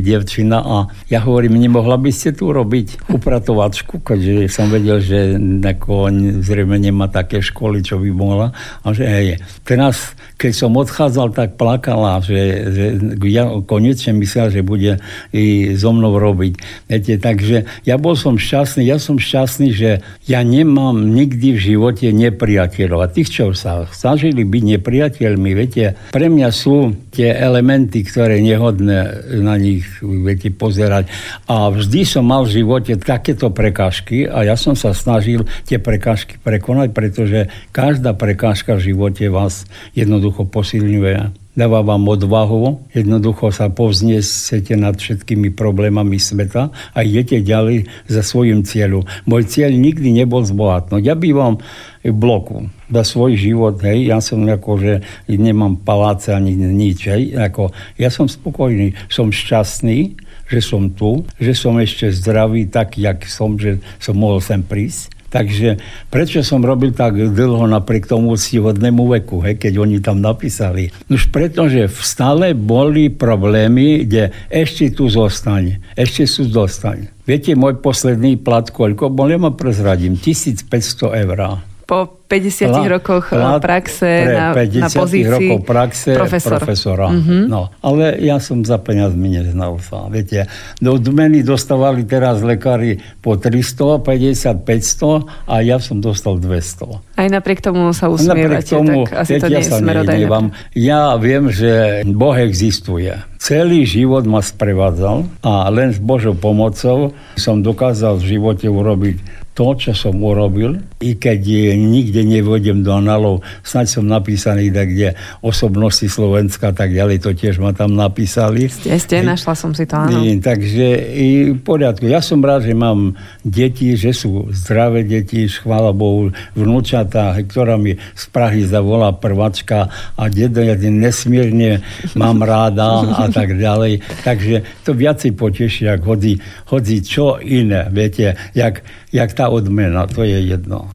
devčina 0.00 0.58
a 0.64 0.76
ja 1.12 1.20
hovorím, 1.20 1.60
nemohla 1.60 2.00
by 2.00 2.08
ste 2.08 2.32
tu 2.32 2.48
robiť 2.48 3.12
upratovačku, 3.12 4.00
keďže 4.00 4.48
som 4.48 4.72
vedel, 4.72 5.04
že 5.04 5.36
neko, 5.36 6.08
zrejme 6.40 6.80
nemá 6.80 7.12
také 7.12 7.44
školy, 7.44 7.84
čo 7.84 8.00
by 8.00 8.10
mohla. 8.10 8.56
A 8.80 8.96
že 8.96 9.04
hej. 9.04 9.28
Teraz, 9.68 10.16
keď 10.40 10.52
som 10.56 10.72
odchádzal, 10.72 11.36
tak 11.36 11.60
plakala, 11.60 12.24
že, 12.24 12.40
že 12.72 12.84
ja 13.28 13.44
konečne 13.60 14.16
myslel, 14.16 14.48
že 14.48 14.60
bude 14.64 14.96
i 15.36 15.76
so 15.76 15.92
mnou 15.92 16.16
robiť. 16.16 16.52
Viete, 16.88 17.14
takže 17.20 17.68
ja 17.84 18.00
bol 18.00 18.16
som 18.16 18.40
šťastný, 18.40 18.88
ja 18.88 18.96
som 18.96 19.20
šťastný, 19.20 19.68
že 19.76 20.00
ja 20.24 20.40
nemám 20.40 20.96
nikdy 20.96 21.52
v 21.52 21.60
živote 21.60 22.08
nepriateľov. 22.08 23.04
A 23.04 23.12
tých, 23.12 23.28
čo 23.28 23.52
sa 23.52 23.84
snažili 23.92 24.48
byť 24.48 24.62
nepriateľmi, 24.78 25.50
viete, 25.52 25.98
pre 26.14 26.32
mňa 26.32 26.48
sú 26.48 26.96
tie 27.18 27.34
elementy, 27.34 28.06
ktoré 28.06 28.38
nehodné 28.38 29.26
na 29.42 29.58
nich 29.58 29.82
viete 29.98 30.54
pozerať. 30.54 31.10
A 31.50 31.66
vždy 31.66 32.06
som 32.06 32.22
mal 32.22 32.46
v 32.46 32.62
živote 32.62 32.94
takéto 32.94 33.50
prekážky 33.50 34.30
a 34.30 34.46
ja 34.46 34.54
som 34.54 34.78
sa 34.78 34.94
snažil 34.94 35.42
tie 35.66 35.82
prekážky 35.82 36.38
prekonať, 36.38 36.94
pretože 36.94 37.50
každá 37.74 38.14
prekážka 38.14 38.78
v 38.78 38.94
živote 38.94 39.26
vás 39.26 39.66
jednoducho 39.98 40.46
posilňuje 40.46 41.47
dáva 41.58 41.82
vám 41.82 42.06
odvahu, 42.06 42.86
jednoducho 42.94 43.50
sa 43.50 43.66
povzniesete 43.66 44.78
nad 44.78 44.94
všetkými 44.94 45.50
problémami 45.58 46.14
sveta 46.14 46.70
a 46.94 46.98
idete 47.02 47.42
ďalej 47.42 47.90
za 48.06 48.22
svojim 48.22 48.62
cieľom. 48.62 49.02
Môj 49.26 49.50
cieľ 49.50 49.74
nikdy 49.74 50.14
nebol 50.14 50.46
zbohatnúť. 50.46 51.02
Ja 51.02 51.18
bývam 51.18 51.58
v 52.06 52.14
bloku 52.14 52.70
za 52.86 53.02
svoj 53.02 53.34
život, 53.34 53.82
hej, 53.82 54.06
ja 54.06 54.22
som 54.22 54.46
ako, 54.46 54.78
že 54.78 54.94
nemám 55.26 55.82
paláce 55.82 56.30
ani 56.30 56.54
nič, 56.54 57.10
hej, 57.10 57.34
ako, 57.34 57.74
ja 57.98 58.06
som 58.06 58.30
spokojný, 58.30 58.94
som 59.10 59.34
šťastný, 59.34 60.14
že 60.46 60.60
som 60.62 60.88
tu, 60.94 61.26
že 61.42 61.58
som 61.58 61.74
ešte 61.76 62.08
zdravý 62.14 62.70
tak, 62.70 62.96
jak 62.96 63.26
som, 63.26 63.58
že 63.58 63.82
som 63.98 64.14
mohol 64.14 64.38
sem 64.38 64.62
prísť 64.62 65.17
Takže 65.28 65.76
prečo 66.08 66.40
som 66.40 66.64
robil 66.64 66.96
tak 66.96 67.20
dlho 67.20 67.68
napriek 67.68 68.08
tomu 68.08 68.32
hodnému 68.36 69.04
veku, 69.12 69.44
he, 69.44 69.60
keď 69.60 69.72
oni 69.76 70.00
tam 70.00 70.24
napísali? 70.24 70.88
Už 71.12 71.28
pretože 71.28 71.84
stále 72.00 72.56
boli 72.56 73.12
problémy, 73.12 74.08
kde 74.08 74.32
ešte 74.48 74.88
tu 74.88 75.12
zostane, 75.12 75.84
ešte 75.92 76.24
sú 76.24 76.48
dostane. 76.48 77.12
Viete, 77.28 77.52
môj 77.52 77.76
posledný 77.84 78.40
plat 78.40 78.64
koľko 78.72 79.12
bol? 79.12 79.28
Ja 79.28 79.36
ma 79.36 79.52
prezradím, 79.52 80.16
1500 80.16 81.12
eur. 81.28 81.60
Po 81.88 82.20
50 82.28 82.68
plat, 82.68 82.84
rokoch 83.00 83.32
eh, 83.32 83.40
plat 83.40 83.56
praxe 83.64 84.12
na, 84.28 84.52
50 84.52 84.84
na 84.84 84.88
pozícii 84.92 85.32
rokov 85.32 85.58
praxe 85.64 86.10
profesor. 86.12 86.60
profesora. 86.60 87.08
Mm-hmm. 87.08 87.42
No, 87.48 87.72
ale 87.80 88.20
ja 88.20 88.36
som 88.36 88.60
za 88.60 88.76
peniazmi 88.76 89.40
neznal 89.40 89.80
sa. 89.80 90.04
Viete, 90.12 90.44
do 90.84 91.00
odmeny 91.00 91.40
dostávali 91.40 92.04
teraz 92.04 92.44
lekári 92.44 93.00
po 93.24 93.40
300, 93.40 94.04
50, 94.04 94.68
500 94.68 95.48
a 95.48 95.54
ja 95.64 95.80
som 95.80 96.04
dostal 96.04 96.36
200. 96.36 97.16
Aj 97.16 97.28
napriek 97.32 97.64
tomu 97.64 97.88
sa 97.96 98.12
usmievate, 98.12 98.68
tomu, 98.68 99.08
tak 99.08 99.24
asi 99.24 99.40
viete, 99.40 99.42
to 99.42 99.48
nie 99.48 99.56
ja 99.56 100.12
je 100.12 100.28
Ja 100.76 101.02
viem, 101.16 101.48
že 101.48 102.04
Boh 102.04 102.36
existuje. 102.36 103.16
Celý 103.40 103.88
život 103.88 104.28
ma 104.28 104.44
sprevádzal 104.44 105.24
a 105.40 105.72
len 105.72 105.96
s 105.96 105.98
Božou 106.02 106.36
pomocou 106.36 107.16
som 107.40 107.64
dokázal 107.64 108.20
v 108.20 108.36
živote 108.36 108.68
urobiť 108.68 109.48
to, 109.56 109.74
čo 109.74 109.90
som 109.90 110.14
urobil, 110.22 110.78
i 110.98 111.14
keď 111.14 111.40
nikde 111.78 112.26
nevodem 112.26 112.82
do 112.82 112.90
analov, 112.90 113.46
snaď 113.62 113.86
som 113.86 114.04
napísaný 114.10 114.74
tak, 114.74 114.90
kde 114.90 115.14
osobnosti 115.46 116.06
Slovenska 116.10 116.74
tak 116.74 116.90
ďalej, 116.90 117.22
to 117.22 117.30
tiež 117.34 117.62
ma 117.62 117.70
tam 117.70 117.94
napísali. 117.94 118.66
Ste, 118.66 118.98
ste, 118.98 119.22
našla 119.22 119.54
som 119.54 119.70
si 119.70 119.86
to, 119.86 119.94
áno. 119.94 120.26
I, 120.26 120.42
takže 120.42 120.86
i 121.14 121.28
v 121.54 121.60
poriadku. 121.62 122.10
Ja 122.10 122.18
som 122.18 122.42
rád, 122.42 122.66
že 122.66 122.74
mám 122.74 123.14
deti, 123.46 123.94
že 123.94 124.10
sú 124.10 124.50
zdravé 124.50 125.06
deti, 125.06 125.46
chvála 125.46 125.94
Bohu, 125.94 126.34
vnúčatá, 126.58 127.34
ktorá 127.46 127.78
mi 127.78 127.94
z 128.18 128.24
Prahy 128.34 128.66
zavolá 128.66 129.14
prvačka 129.14 129.86
a 130.18 130.26
dedo 130.26 130.66
ja 130.66 130.74
nesmierne 130.74 131.80
mám 132.18 132.42
ráda 132.42 133.06
a 133.06 133.26
tak 133.30 133.54
ďalej. 133.54 134.02
Takže 134.26 134.82
to 134.82 134.98
viacej 134.98 135.32
poteší, 135.38 135.86
ak 135.86 136.02
hodí, 136.02 136.42
hodí 136.74 136.98
čo 137.06 137.38
iné, 137.38 137.86
viete, 137.94 138.34
jak, 138.52 138.82
jak 139.14 139.30
tá 139.32 139.46
odmena, 139.48 140.10
to 140.10 140.26
je 140.26 140.42
jedno. 140.42 140.87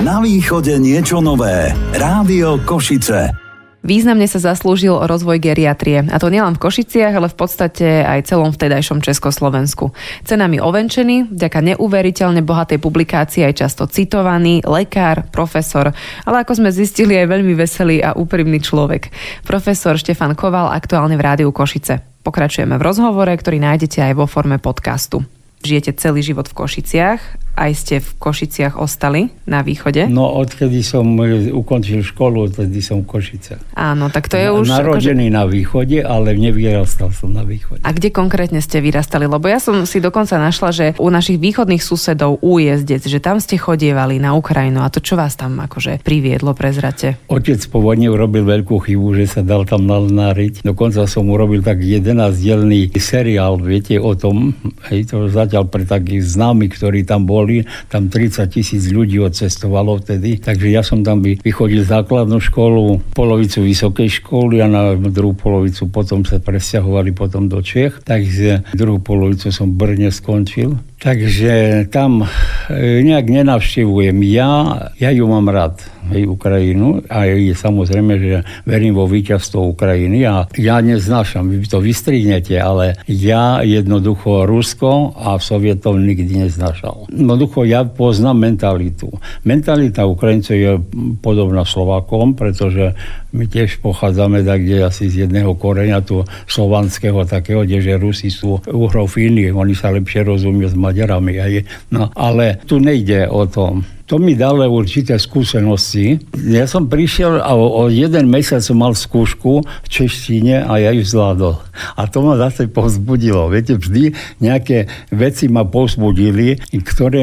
Na 0.00 0.16
východe 0.16 0.80
niečo 0.80 1.20
nové. 1.20 1.76
Rádio 1.92 2.56
Košice. 2.64 3.36
Významne 3.84 4.24
sa 4.24 4.40
zaslúžil 4.40 4.96
o 4.96 5.04
rozvoj 5.04 5.36
geriatrie. 5.36 6.08
A 6.08 6.16
to 6.16 6.32
nielen 6.32 6.56
v 6.56 6.62
Košiciach, 6.64 7.12
ale 7.12 7.28
v 7.28 7.36
podstate 7.36 8.00
aj 8.08 8.32
celom 8.32 8.48
vtedajšom 8.48 9.04
Československu. 9.04 9.92
Cenami 10.24 10.56
ovenčený, 10.56 11.36
vďaka 11.36 11.76
neuveriteľne 11.76 12.40
bohatej 12.40 12.80
publikácii 12.80 13.44
aj 13.44 13.60
často 13.60 13.84
citovaný, 13.92 14.64
lekár, 14.64 15.28
profesor, 15.28 15.92
ale 16.24 16.48
ako 16.48 16.64
sme 16.64 16.72
zistili 16.72 17.20
aj 17.20 17.36
veľmi 17.36 17.52
veselý 17.52 18.00
a 18.00 18.16
úprimný 18.16 18.56
človek. 18.64 19.12
Profesor 19.44 20.00
Štefan 20.00 20.32
Koval 20.32 20.72
aktuálne 20.72 21.20
v 21.20 21.24
Rádiu 21.28 21.52
Košice. 21.52 22.24
Pokračujeme 22.24 22.80
v 22.80 22.86
rozhovore, 22.88 23.36
ktorý 23.36 23.60
nájdete 23.60 24.00
aj 24.00 24.16
vo 24.16 24.24
forme 24.24 24.56
podcastu. 24.56 25.20
Žijete 25.60 25.92
celý 26.00 26.24
život 26.24 26.48
v 26.48 26.56
Košiciach 26.56 27.49
aj 27.58 27.72
ste 27.76 27.96
v 27.98 28.10
Košiciach 28.16 28.78
ostali 28.78 29.28
na 29.44 29.60
východe? 29.60 30.06
No, 30.06 30.30
odkedy 30.38 30.80
som 30.80 31.04
e, 31.20 31.50
ukončil 31.50 32.00
školu, 32.00 32.48
odkedy 32.48 32.80
som 32.80 33.02
v 33.04 33.18
Košice. 33.18 33.60
Áno, 33.76 34.08
tak 34.08 34.30
to 34.30 34.38
je 34.38 34.48
už... 34.48 34.70
Narodený 34.70 35.28
akože... 35.28 35.36
na 35.36 35.44
východe, 35.44 35.98
ale 36.00 36.38
nevyrastal 36.38 37.10
som 37.12 37.34
na 37.34 37.42
východe. 37.44 37.82
A 37.82 37.90
kde 37.90 38.14
konkrétne 38.14 38.62
ste 38.62 38.80
vyrastali? 38.80 39.28
Lebo 39.28 39.50
ja 39.50 39.58
som 39.58 39.82
si 39.84 39.98
dokonca 39.98 40.38
našla, 40.38 40.70
že 40.72 40.86
u 40.96 41.10
našich 41.10 41.36
východných 41.42 41.82
susedov 41.82 42.38
újezdec, 42.40 43.02
že 43.04 43.18
tam 43.18 43.42
ste 43.42 43.58
chodievali 43.58 44.22
na 44.22 44.32
Ukrajinu. 44.38 44.80
A 44.80 44.88
to 44.88 45.02
čo 45.02 45.18
vás 45.18 45.34
tam 45.34 45.58
akože 45.58 46.00
priviedlo, 46.06 46.56
prezrate? 46.56 47.20
Otec 47.28 47.60
po 47.68 47.82
vojne 47.82 48.08
urobil 48.08 48.46
veľkú 48.46 48.78
chybu, 48.78 49.18
že 49.18 49.26
sa 49.26 49.40
dal 49.44 49.66
tam 49.66 49.84
nalnáriť. 49.84 50.64
Dokonca 50.64 51.04
som 51.04 51.28
urobil 51.28 51.60
tak 51.60 51.82
11-dielný 51.82 52.94
seriál, 52.96 53.58
viete, 53.58 53.98
o 53.98 54.14
tom. 54.14 54.54
Hej, 54.88 55.12
to 55.12 55.26
zatiaľ 55.26 55.66
pre 55.66 55.82
takých 55.84 56.24
známych, 56.36 56.78
ktorí 56.78 57.02
tam 57.02 57.26
boli 57.26 57.39
boli, 57.40 57.64
tam 57.88 58.12
30 58.12 58.44
tisíc 58.52 58.92
ľudí 58.92 59.16
odcestovalo 59.16 59.96
vtedy, 60.04 60.36
takže 60.36 60.68
ja 60.68 60.84
som 60.84 61.00
tam 61.00 61.24
vychodil 61.24 61.88
základnú 61.88 62.36
školu, 62.36 63.00
polovicu 63.16 63.64
vysokej 63.64 64.20
školy 64.20 64.60
a 64.60 64.68
na 64.68 64.92
druhú 64.92 65.32
polovicu 65.32 65.88
potom 65.88 66.28
sa 66.28 66.36
presťahovali 66.36 67.16
potom 67.16 67.48
do 67.48 67.64
Čech, 67.64 68.04
takže 68.04 68.68
druhú 68.76 69.00
polovicu 69.00 69.48
som 69.48 69.72
v 69.72 69.78
Brne 69.80 70.12
skončil 70.12 70.76
Takže 71.00 71.88
tam 71.88 72.28
e, 72.68 73.00
nejak 73.00 73.32
nenavštevujem. 73.32 74.20
Ja, 74.28 74.52
ja 75.00 75.08
ju 75.08 75.24
mám 75.24 75.48
rád, 75.48 75.80
hej, 76.12 76.28
Ukrajinu 76.28 77.00
a 77.08 77.24
je 77.24 77.56
samozrejme, 77.56 78.12
že 78.20 78.44
verím 78.68 78.92
vo 78.92 79.08
víťazstvo 79.08 79.72
Ukrajiny 79.72 80.28
a 80.28 80.44
ja 80.60 80.76
neznášam, 80.84 81.48
vy 81.48 81.64
to 81.64 81.80
vystrihnete, 81.80 82.52
ale 82.60 83.00
ja 83.08 83.64
jednoducho 83.64 84.44
Rusko 84.44 85.16
a 85.16 85.40
Sovietov 85.40 85.96
nikdy 85.96 86.44
neznášal. 86.44 87.08
Jednoducho 87.08 87.64
ja 87.64 87.88
poznám 87.88 88.52
mentalitu. 88.52 89.08
Mentalita 89.48 90.04
Ukrajincov 90.04 90.52
je 90.52 90.76
podobná 91.24 91.64
Slovakom, 91.64 92.36
pretože 92.36 92.92
my 93.30 93.46
tiež 93.46 93.78
pochádzame 93.78 94.42
tak, 94.42 94.66
kde 94.66 94.90
asi 94.90 95.06
z 95.06 95.24
jedného 95.26 95.54
koreňa 95.54 96.02
tu 96.02 96.26
slovanského 96.50 97.22
takého, 97.24 97.62
kde 97.62 97.78
že 97.80 97.94
Rusi 97.96 98.28
sú 98.28 98.58
uhrofíni, 98.66 99.54
oni 99.54 99.72
sa 99.72 99.94
lepšie 99.94 100.26
rozumie 100.26 100.66
s 100.66 100.74
Maďarami. 100.90 101.32
Aj. 101.38 101.54
No, 101.94 102.10
ale 102.18 102.58
tu 102.66 102.82
nejde 102.82 103.30
o 103.30 103.46
tom 103.46 103.86
to 104.10 104.18
mi 104.18 104.34
dalo 104.34 104.66
určité 104.66 105.14
skúsenosti. 105.22 106.18
Ja 106.34 106.66
som 106.66 106.90
prišiel 106.90 107.38
a 107.38 107.54
o, 107.54 107.86
o 107.86 107.86
jeden 107.86 108.26
mesiac 108.26 108.58
som 108.58 108.82
mal 108.82 108.98
skúšku 108.98 109.62
v 109.62 109.86
češtine 109.86 110.66
a 110.66 110.82
ja 110.82 110.90
ju 110.90 111.06
zvládol. 111.06 111.62
A 111.94 112.08
to 112.08 112.24
ma 112.24 112.40
zase 112.40 112.66
povzbudilo. 112.70 113.50
Viete, 113.52 113.76
vždy 113.76 114.14
nejaké 114.40 114.88
veci 115.12 115.50
ma 115.52 115.68
povzbudili, 115.68 116.56
ktoré 116.72 117.22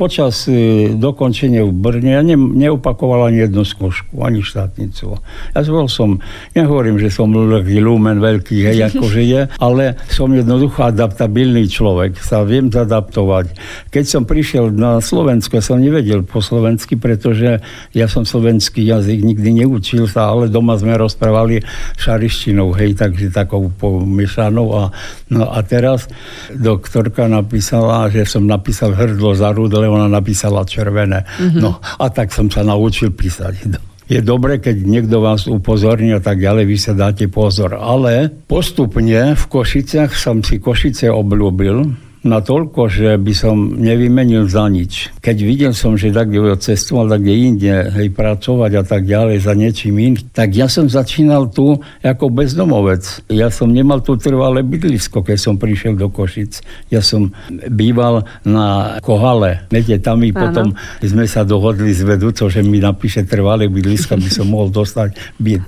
počas 0.00 0.48
e, 0.48 0.90
dokončenia 0.96 1.66
v 1.66 1.72
Brne 1.76 2.10
ja 2.16 2.22
ne, 2.24 2.38
neopakoval 2.38 3.28
ani 3.28 3.44
jednu 3.46 3.62
skúšku, 3.66 4.22
ani 4.24 4.40
štátnicu. 4.40 5.20
Ja 5.52 5.60
bol 5.66 5.90
som, 5.90 6.22
nehovorím, 6.56 6.96
že 6.96 7.12
som 7.12 7.28
lumen 7.34 8.18
veľký, 8.22 8.56
hej, 8.72 8.78
akože 8.90 9.22
je, 9.22 9.40
ale 9.60 10.00
som 10.08 10.32
jednoducho 10.32 10.86
adaptabilný 10.86 11.68
človek, 11.68 12.16
sa 12.22 12.46
viem 12.46 12.72
zadaptovať. 12.72 13.52
Keď 13.92 14.04
som 14.06 14.22
prišiel 14.24 14.72
na 14.72 15.02
Slovensko, 15.02 15.58
som 15.60 15.82
nevedel, 15.82 16.06
nevedel 16.06 16.22
po 16.22 16.44
slovensky, 16.44 16.94
pretože 16.94 17.58
ja 17.90 18.06
som 18.06 18.22
slovenský 18.22 18.86
jazyk 18.86 19.26
nikdy 19.26 19.64
neučil 19.64 20.06
sa, 20.06 20.30
ale 20.30 20.52
doma 20.52 20.78
sme 20.78 20.94
rozprávali 20.94 21.64
šarištinou, 21.98 22.70
hej, 22.78 22.94
takže 22.94 23.34
takou 23.34 23.72
pomiešanou. 23.86 24.66
A, 24.74 24.82
no 25.30 25.46
a 25.46 25.58
teraz 25.62 26.10
doktorka 26.50 27.30
napísala, 27.30 28.10
že 28.10 28.26
som 28.26 28.46
napísal 28.46 28.94
hrdlo 28.94 29.32
za 29.36 29.54
rúd, 29.54 29.70
ale 29.74 29.86
ona 29.86 30.10
napísala 30.10 30.66
červené. 30.66 31.22
Mm-hmm. 31.22 31.60
No 31.62 31.78
a 31.78 32.06
tak 32.10 32.34
som 32.34 32.50
sa 32.50 32.66
naučil 32.66 33.14
písať. 33.14 33.78
Je 34.06 34.22
dobre, 34.22 34.62
keď 34.62 34.86
niekto 34.86 35.18
vás 35.18 35.50
upozorní 35.50 36.14
a 36.14 36.22
tak 36.22 36.38
ďalej, 36.38 36.64
vy 36.70 36.78
sa 36.78 36.94
dáte 36.94 37.26
pozor. 37.26 37.74
Ale 37.74 38.30
postupne 38.46 39.34
v 39.34 39.44
Košiciach 39.50 40.14
som 40.14 40.46
si 40.46 40.62
Košice 40.62 41.10
obľúbil, 41.10 42.05
na 42.26 42.42
toľko, 42.42 42.90
že 42.90 43.14
by 43.16 43.32
som 43.32 43.78
nevymenil 43.78 44.50
za 44.50 44.66
nič. 44.66 45.14
Keď 45.22 45.36
videl 45.38 45.72
som, 45.72 45.94
že 45.94 46.10
tak 46.10 46.34
cestoval 46.58 47.06
tak 47.14 47.22
inde, 47.24 47.90
hej, 47.94 48.10
pracovať 48.12 48.72
a 48.76 48.82
tak 48.82 49.06
ďalej 49.06 49.46
za 49.46 49.54
niečím 49.54 49.96
iným, 49.96 50.14
tak 50.34 50.52
ja 50.52 50.66
som 50.66 50.90
začínal 50.90 51.48
tu 51.48 51.78
ako 52.02 52.28
bezdomovec. 52.30 53.26
Ja 53.30 53.48
som 53.48 53.70
nemal 53.70 54.02
tu 54.02 54.18
trvalé 54.18 54.66
bydlisko, 54.66 55.22
keď 55.22 55.38
som 55.38 55.54
prišiel 55.56 55.94
do 55.94 56.10
Košic. 56.10 56.60
Ja 56.90 57.00
som 57.00 57.32
býval 57.70 58.26
na 58.42 58.98
Kohale. 59.00 59.64
Viete, 59.70 60.02
tam 60.02 60.20
mi 60.20 60.34
potom 60.34 60.74
sme 61.00 61.24
sa 61.24 61.46
dohodli 61.46 61.94
s 61.94 62.02
vedúcou, 62.02 62.50
že 62.50 62.60
mi 62.66 62.82
napíše 62.82 63.22
trvalé 63.24 63.70
bydlisko, 63.70 64.18
aby 64.18 64.30
som 64.30 64.50
mohol 64.50 64.68
dostať 64.74 65.38
byt. 65.38 65.62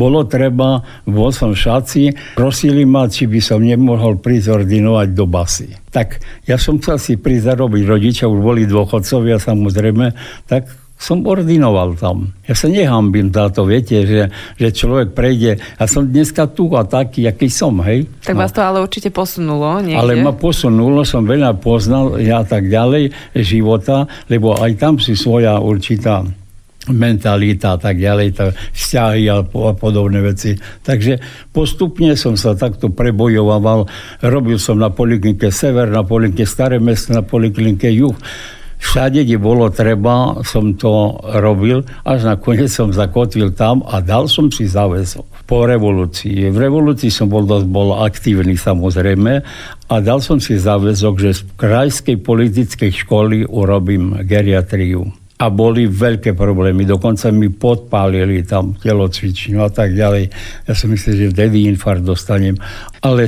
Bolo 0.00 0.24
treba, 0.24 0.80
bol 1.04 1.28
som 1.28 1.52
v 1.52 1.60
Šaci, 1.60 2.02
prosili 2.32 2.88
ma, 2.88 3.04
či 3.04 3.28
by 3.28 3.40
som 3.44 3.60
nemohol 3.60 4.16
prísť 4.16 4.64
ordinovať 4.64 5.08
do 5.12 5.28
basy 5.28 5.68
tak 5.90 6.22
ja 6.46 6.56
som 6.56 6.78
chcel 6.78 6.96
si 7.02 7.12
prísť 7.18 7.54
zarobiť. 7.54 7.82
Rodičia 7.82 8.30
už 8.30 8.40
boli 8.40 8.62
dôchodcovia 8.64 9.42
samozrejme, 9.42 10.14
tak 10.46 10.70
som 11.00 11.24
ordinoval 11.24 11.96
tam. 11.96 12.36
Ja 12.44 12.52
sa 12.52 12.68
nehambím 12.68 13.32
táto, 13.32 13.64
viete, 13.64 14.04
že, 14.04 14.28
že 14.60 14.68
človek 14.68 15.16
prejde. 15.16 15.56
Ja 15.56 15.86
som 15.88 16.04
dneska 16.04 16.44
tu 16.52 16.68
a 16.76 16.84
taký, 16.84 17.24
aký 17.24 17.48
som, 17.48 17.80
hej. 17.88 18.04
Tak 18.20 18.36
no. 18.36 18.44
vás 18.44 18.52
to 18.52 18.60
ale 18.60 18.84
určite 18.84 19.08
posunulo 19.08 19.80
niekde. 19.80 19.96
Ale 19.96 20.20
ma 20.20 20.36
posunulo, 20.36 21.00
som 21.08 21.24
veľa 21.24 21.56
poznal 21.56 22.20
ja 22.20 22.44
tak 22.44 22.68
ďalej 22.68 23.16
života, 23.32 24.04
lebo 24.28 24.60
aj 24.60 24.76
tam 24.76 25.00
si 25.00 25.16
svoja 25.16 25.56
určitá 25.56 26.20
mentalita 26.88 27.76
a 27.76 27.78
tak 27.78 28.00
ďalej, 28.00 28.28
to 28.32 28.44
vzťahy 28.72 29.28
a, 29.28 29.44
a 29.44 29.72
podobné 29.76 30.24
veci. 30.24 30.56
Takže 30.80 31.20
postupne 31.52 32.16
som 32.16 32.40
sa 32.40 32.56
takto 32.56 32.88
prebojoval. 32.88 33.84
Robil 34.24 34.56
som 34.56 34.80
na 34.80 34.88
poliklinike 34.88 35.52
Sever, 35.52 35.92
na 35.92 36.00
poliklinike 36.00 36.48
Staré 36.48 36.80
mesto, 36.80 37.12
na 37.12 37.20
poliklinike 37.20 37.92
Juh. 37.92 38.16
Všade, 38.80 39.28
kde 39.28 39.36
bolo 39.36 39.68
treba, 39.68 40.40
som 40.40 40.72
to 40.72 41.20
robil, 41.36 41.84
až 42.00 42.24
nakoniec 42.24 42.72
som 42.72 42.88
zakotvil 42.88 43.52
tam 43.52 43.84
a 43.84 44.00
dal 44.00 44.24
som 44.24 44.48
si 44.48 44.64
záväzok 44.64 45.44
po 45.44 45.68
revolúcii. 45.68 46.48
V 46.48 46.56
revolúcii 46.56 47.12
som 47.12 47.28
bol 47.28 47.44
dosť 47.44 47.68
bol 47.68 48.00
aktívny 48.00 48.56
samozrejme 48.56 49.44
a 49.84 49.94
dal 50.00 50.24
som 50.24 50.40
si 50.40 50.56
záväzok, 50.56 51.14
že 51.20 51.30
z 51.36 51.40
krajskej 51.60 52.24
politickej 52.24 53.04
školy 53.04 53.44
urobím 53.44 54.16
geriatriu 54.24 55.19
a 55.40 55.48
boli 55.48 55.88
veľké 55.88 56.36
problémy. 56.36 56.84
Dokonca 56.84 57.32
mi 57.32 57.48
podpálili 57.48 58.44
tam 58.44 58.76
telocvičňu 58.76 59.64
a 59.64 59.72
tak 59.72 59.96
ďalej. 59.96 60.28
Ja 60.68 60.72
som 60.76 60.92
myslel, 60.92 61.16
že 61.16 61.32
vtedy 61.32 61.64
infarkt 61.64 62.04
dostanem. 62.04 62.60
Ale 63.00 63.24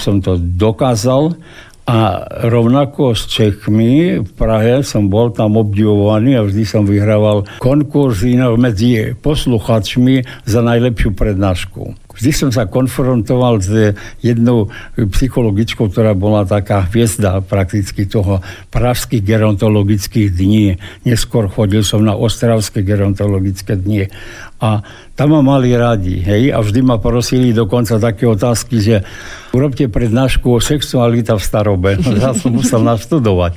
som 0.00 0.24
to 0.24 0.40
dokázal 0.40 1.36
a 1.84 2.22
rovnako 2.48 3.12
s 3.18 3.28
Čechmi 3.28 4.22
v 4.22 4.30
Prahe 4.38 4.80
som 4.86 5.10
bol 5.10 5.34
tam 5.34 5.58
obdivovaný 5.58 6.38
a 6.38 6.46
vždy 6.46 6.64
som 6.64 6.88
vyhrával 6.88 7.44
konkurzy 7.58 8.38
medzi 8.56 9.12
posluchačmi 9.18 10.46
za 10.46 10.64
najlepšiu 10.64 11.12
prednášku. 11.12 12.09
Vždy 12.20 12.32
som 12.36 12.50
sa 12.52 12.68
konfrontoval 12.68 13.64
s 13.64 13.96
jednou 14.20 14.68
psychologičkou, 14.94 15.88
ktorá 15.88 16.12
bola 16.12 16.44
taká 16.44 16.84
hviezda 16.84 17.40
prakticky 17.40 18.04
toho 18.04 18.44
pražských 18.68 19.24
gerontologických 19.24 20.28
dní. 20.28 20.76
Neskôr 21.08 21.48
chodil 21.48 21.80
som 21.80 22.04
na 22.04 22.12
ostravské 22.12 22.84
gerontologické 22.84 23.80
dni. 23.80 24.12
A 24.60 24.84
tam 25.16 25.36
ma 25.36 25.40
mali 25.40 25.72
radi, 25.76 26.20
hej, 26.20 26.48
a 26.48 26.64
vždy 26.64 26.80
ma 26.80 26.96
prosili 26.96 27.52
dokonca 27.52 28.00
také 28.00 28.24
otázky, 28.24 28.80
že 28.80 29.04
urobte 29.52 29.84
prednášku 29.84 30.48
o 30.48 30.60
sexualita 30.60 31.36
v 31.36 31.44
starobe. 31.44 31.90
Ja 32.20 32.32
som 32.32 32.56
musel 32.56 32.80
naštudovať. 32.84 33.52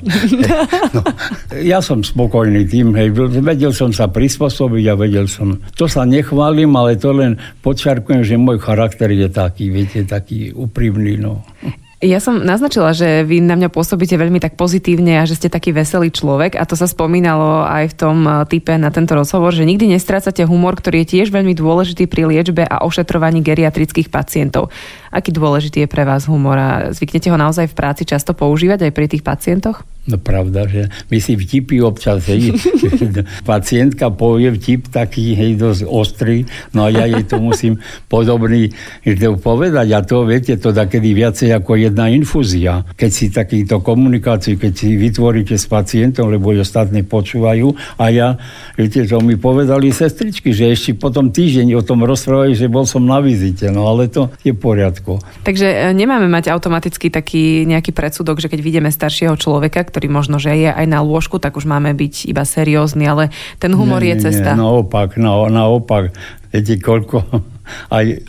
No, 0.91 1.01
ja 1.59 1.79
som 1.79 2.03
spokojný 2.03 2.67
tým, 2.67 2.95
hej, 2.95 3.15
vedel 3.39 3.71
som 3.71 3.95
sa 3.95 4.11
prispôsobiť 4.11 4.85
a 4.91 4.99
vedel 4.99 5.27
som. 5.31 5.59
To 5.79 5.87
sa 5.87 6.03
nechválim, 6.03 6.71
ale 6.75 6.99
to 6.99 7.15
len 7.15 7.39
podčiarkujem, 7.63 8.27
že 8.27 8.35
môj 8.35 8.52
charakter 8.59 9.09
je 9.09 9.29
taký, 9.29 9.69
viete, 9.69 10.03
taký 10.03 10.53
úprimný, 10.53 11.17
no. 11.17 11.41
Ja 12.03 12.19
som 12.19 12.43
naznačila, 12.43 12.91
že 12.91 13.23
vy 13.23 13.39
na 13.39 13.55
mňa 13.55 13.71
pôsobíte 13.71 14.19
veľmi 14.19 14.35
tak 14.43 14.59
pozitívne 14.59 15.23
a 15.23 15.23
že 15.23 15.39
ste 15.39 15.47
taký 15.47 15.71
veselý 15.71 16.11
človek 16.11 16.59
a 16.59 16.67
to 16.67 16.75
sa 16.75 16.83
spomínalo 16.83 17.63
aj 17.63 17.95
v 17.95 17.97
tom 17.97 18.17
eh, 18.27 18.43
type 18.43 18.75
na 18.75 18.91
tento 18.91 19.15
rozhovor, 19.15 19.55
že 19.55 19.63
nikdy 19.63 19.87
nestrácate 19.87 20.43
humor, 20.43 20.75
ktorý 20.75 21.07
je 21.07 21.15
tiež 21.15 21.31
veľmi 21.31 21.55
dôležitý 21.55 22.11
pri 22.11 22.27
liečbe 22.27 22.67
a 22.67 22.83
ošetrovaní 22.83 23.39
geriatrických 23.39 24.11
pacientov. 24.11 24.67
Aký 25.13 25.29
dôležitý 25.29 25.85
je 25.85 25.91
pre 25.93 26.09
vás 26.09 26.25
humor 26.25 26.57
a 26.57 26.69
zvyknete 26.89 27.29
ho 27.29 27.37
naozaj 27.37 27.69
v 27.69 27.77
práci 27.77 28.01
často 28.01 28.33
používať 28.33 28.89
aj 28.89 28.91
pri 28.97 29.05
tých 29.05 29.21
pacientoch? 29.21 29.85
No 30.03 30.19
pravda, 30.19 30.67
že 30.67 30.91
my 31.07 31.17
si 31.23 31.39
vtipy 31.39 31.79
občas, 31.79 32.27
hej, 32.27 32.51
pacientka 33.47 34.11
povie 34.11 34.51
vtip 34.51 34.91
taký, 34.91 35.31
hej, 35.31 35.55
dosť 35.55 35.87
ostrý, 35.87 36.43
no 36.75 36.83
a 36.83 36.91
ja 36.91 37.07
jej 37.07 37.23
to 37.23 37.39
musím 37.39 37.79
podobný 38.11 38.75
povedať 39.39 39.87
a 39.95 40.03
to, 40.03 40.27
viete, 40.27 40.59
to 40.59 40.75
kedy 40.75 41.15
viacej 41.15 41.55
ako 41.55 41.79
jedna 41.79 42.11
infúzia. 42.11 42.83
Keď 42.99 43.11
si 43.15 43.31
takýto 43.31 43.79
komunikáciu, 43.79 44.59
keď 44.59 44.73
si 44.75 44.99
vytvoríte 44.99 45.55
s 45.55 45.71
pacientom, 45.71 46.27
lebo 46.27 46.51
ostatní 46.51 47.07
počúvajú 47.07 47.71
a 47.95 48.11
ja, 48.11 48.35
viete, 48.75 49.07
to 49.07 49.23
mi 49.23 49.39
povedali 49.39 49.87
sestričky, 49.95 50.51
že 50.51 50.75
ešte 50.75 50.99
potom 50.99 51.31
týždeň 51.31 51.79
o 51.79 51.81
tom 51.87 52.03
rozprávajú, 52.03 52.51
že 52.51 52.67
bol 52.67 52.83
som 52.83 53.07
na 53.07 53.23
vizite, 53.23 53.71
no 53.71 53.87
ale 53.87 54.11
to 54.11 54.27
je 54.43 54.51
v 54.51 54.59
poriadku. 55.03 55.43
Takže 55.43 55.67
e, 55.67 55.77
nemáme 55.91 56.31
mať 56.31 56.49
automaticky 56.49 57.11
taký 57.11 57.67
nejaký 57.67 57.91
predsudok, 57.91 58.39
že 58.39 58.47
keď 58.47 58.59
vidíme 58.63 58.89
staršieho 58.89 59.35
človeka, 59.35 59.83
ktorý 59.83 60.07
možno, 60.07 60.39
že 60.39 60.55
je 60.55 60.71
aj 60.71 60.87
na 60.87 61.03
lôžku, 61.03 61.37
tak 61.37 61.59
už 61.59 61.67
máme 61.67 61.91
byť 61.91 62.31
iba 62.31 62.47
seriózni, 62.47 63.05
ale 63.05 63.35
ten 63.59 63.75
humor 63.75 63.99
nie, 63.99 64.15
je 64.15 64.31
cesta. 64.31 64.55
Nie, 64.55 64.63
naopak, 64.63 65.19
na, 65.19 65.35
naopak. 65.51 66.15
Viete, 66.55 66.79
koľko 66.79 67.27
aj 67.97 68.23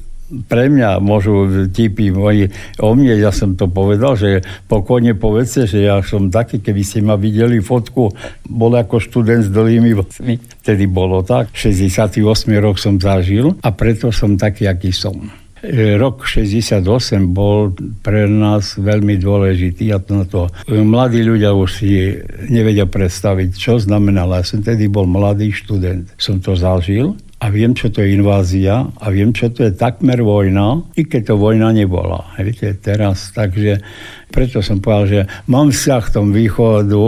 pre 0.48 0.72
mňa 0.72 1.04
môžu 1.04 1.68
tipy 1.70 2.10
moji 2.10 2.48
o 2.80 2.96
mne, 2.96 3.14
ja 3.14 3.30
som 3.30 3.54
to 3.54 3.68
povedal, 3.68 4.16
že 4.16 4.42
pokojne 4.66 5.14
povedzte, 5.14 5.68
že 5.68 5.84
ja 5.84 6.00
som 6.00 6.32
taký, 6.32 6.58
keby 6.64 6.82
ste 6.82 7.04
ma 7.04 7.14
videli 7.14 7.60
fotku, 7.60 8.10
bol 8.48 8.72
ako 8.74 8.98
študent 8.98 9.46
s 9.46 9.52
dlhými 9.52 9.92
vlasmi, 9.94 10.40
vtedy 10.64 10.88
bolo 10.88 11.22
tak, 11.22 11.52
68 11.52 12.24
rok 12.58 12.80
som 12.80 12.96
zažil 12.96 13.54
a 13.62 13.68
preto 13.70 14.10
som 14.10 14.34
taký, 14.34 14.66
aký 14.66 14.90
som. 14.90 15.43
E, 15.64 15.96
rok 15.96 16.28
68 16.28 16.84
bol 17.32 17.72
pre 18.04 18.28
nás 18.28 18.76
veľmi 18.76 19.16
dôležitý 19.16 19.90
a 19.96 19.98
na 20.12 20.28
to 20.28 20.52
mladí 20.68 21.24
ľudia 21.24 21.56
už 21.56 21.68
si 21.80 22.12
nevedia 22.52 22.84
predstaviť, 22.84 23.56
čo 23.56 23.80
znamenalo. 23.80 24.36
Ja 24.36 24.44
som 24.44 24.60
tedy 24.60 24.86
bol 24.92 25.08
mladý 25.08 25.50
študent. 25.50 26.12
Som 26.20 26.44
to 26.44 26.52
zažil 26.52 27.16
a 27.42 27.50
viem, 27.50 27.74
čo 27.74 27.90
to 27.90 28.00
je 28.00 28.14
invázia 28.14 28.88
a 28.88 29.06
viem, 29.10 29.34
čo 29.34 29.50
to 29.50 29.66
je 29.66 29.72
takmer 29.74 30.22
vojna, 30.22 30.86
i 30.94 31.04
keď 31.04 31.34
to 31.34 31.34
vojna 31.36 31.74
nebola. 31.74 32.30
Viete, 32.40 32.72
teraz, 32.78 33.34
takže 33.34 33.82
preto 34.30 34.62
som 34.62 34.82
povedal, 34.82 35.06
že 35.06 35.20
mám 35.50 35.70
vzťah 35.70 36.02
k 36.02 36.14
tomu 36.14 36.30
východu, 36.34 37.04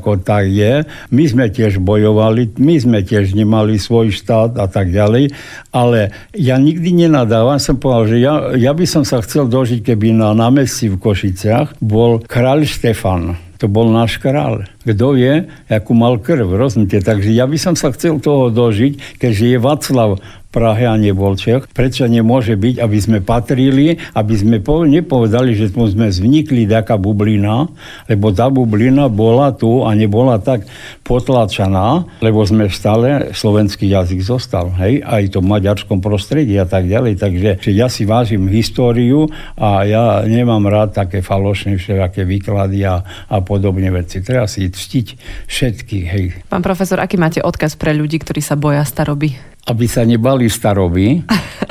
ako 0.00 0.20
tak 0.20 0.48
je. 0.48 0.84
My 1.12 1.24
sme 1.26 1.52
tiež 1.52 1.80
bojovali, 1.80 2.56
my 2.60 2.74
sme 2.80 2.98
tiež 3.04 3.36
nemali 3.36 3.76
svoj 3.76 4.12
štát 4.14 4.56
a 4.60 4.66
tak 4.68 4.92
ďalej, 4.92 5.32
ale 5.74 6.12
ja 6.36 6.56
nikdy 6.56 7.04
nenadávam, 7.04 7.60
som 7.60 7.76
povedal, 7.76 8.04
že 8.14 8.16
ja, 8.22 8.34
ja 8.56 8.72
by 8.72 8.86
som 8.86 9.02
sa 9.04 9.20
chcel 9.24 9.50
dožiť, 9.50 9.84
keby 9.84 10.16
na 10.16 10.32
námestí 10.36 10.88
v 10.88 11.00
Košiciach 11.00 11.80
bol 11.82 12.22
kráľ 12.24 12.64
Štefan 12.64 13.50
to 13.60 13.68
bol 13.68 13.92
náš 13.92 14.16
král. 14.16 14.64
Kto 14.80 15.12
vie, 15.12 15.44
akú 15.68 15.92
mal 15.92 16.16
krv, 16.16 16.56
rozumiete? 16.56 17.04
Takže 17.04 17.36
ja 17.36 17.44
by 17.44 17.58
som 17.60 17.74
sa 17.76 17.92
chcel 17.92 18.16
toho 18.16 18.48
dožiť, 18.48 19.20
keďže 19.20 19.44
je 19.44 19.58
Václav 19.60 20.10
Prahe 20.50 20.82
a 20.82 20.98
nebol 20.98 21.38
Čech. 21.38 21.70
Prečo 21.70 22.10
nemôže 22.10 22.58
byť, 22.58 22.82
aby 22.82 22.98
sme 22.98 23.18
patrili, 23.22 24.02
aby 24.18 24.34
sme 24.34 24.58
nepovedali, 24.66 25.54
že 25.54 25.70
sme 25.70 26.10
vznikli 26.10 26.66
taká 26.66 26.98
bublina, 26.98 27.70
lebo 28.10 28.34
tá 28.34 28.50
bublina 28.50 29.06
bola 29.06 29.54
tu 29.54 29.86
a 29.86 29.94
nebola 29.94 30.42
tak 30.42 30.66
potlačaná, 31.06 32.02
lebo 32.18 32.42
sme 32.42 32.66
stále, 32.66 33.30
slovenský 33.30 33.94
jazyk 33.94 34.26
zostal, 34.26 34.74
hej, 34.82 35.06
aj 35.06 35.30
to 35.30 35.38
v 35.38 35.54
maďarskom 35.54 36.02
prostredí 36.02 36.58
a 36.58 36.66
tak 36.66 36.90
ďalej. 36.90 37.22
Takže 37.22 37.70
ja 37.70 37.86
si 37.86 38.02
vážim 38.02 38.50
históriu 38.50 39.30
a 39.54 39.86
ja 39.86 40.26
nemám 40.26 40.66
rád 40.66 40.98
také 40.98 41.22
falošné 41.22 41.78
všelijaké 41.78 42.26
výklady 42.26 42.82
a, 42.90 43.06
a 43.30 43.38
podobne 43.38 43.86
veci. 43.94 44.18
Treba 44.18 44.50
si 44.50 44.66
ctiť 44.72 45.06
všetkých, 45.50 46.04
hej. 46.06 46.24
Pán 46.48 46.62
profesor, 46.62 47.02
aký 47.02 47.18
máte 47.18 47.42
odkaz 47.42 47.74
pre 47.76 47.94
ľudí, 47.94 48.22
ktorí 48.22 48.40
sa 48.40 48.54
boja 48.54 48.82
staroby? 48.86 49.50
aby 49.68 49.84
sa 49.84 50.08
nebali 50.08 50.48
staroby, 50.48 51.20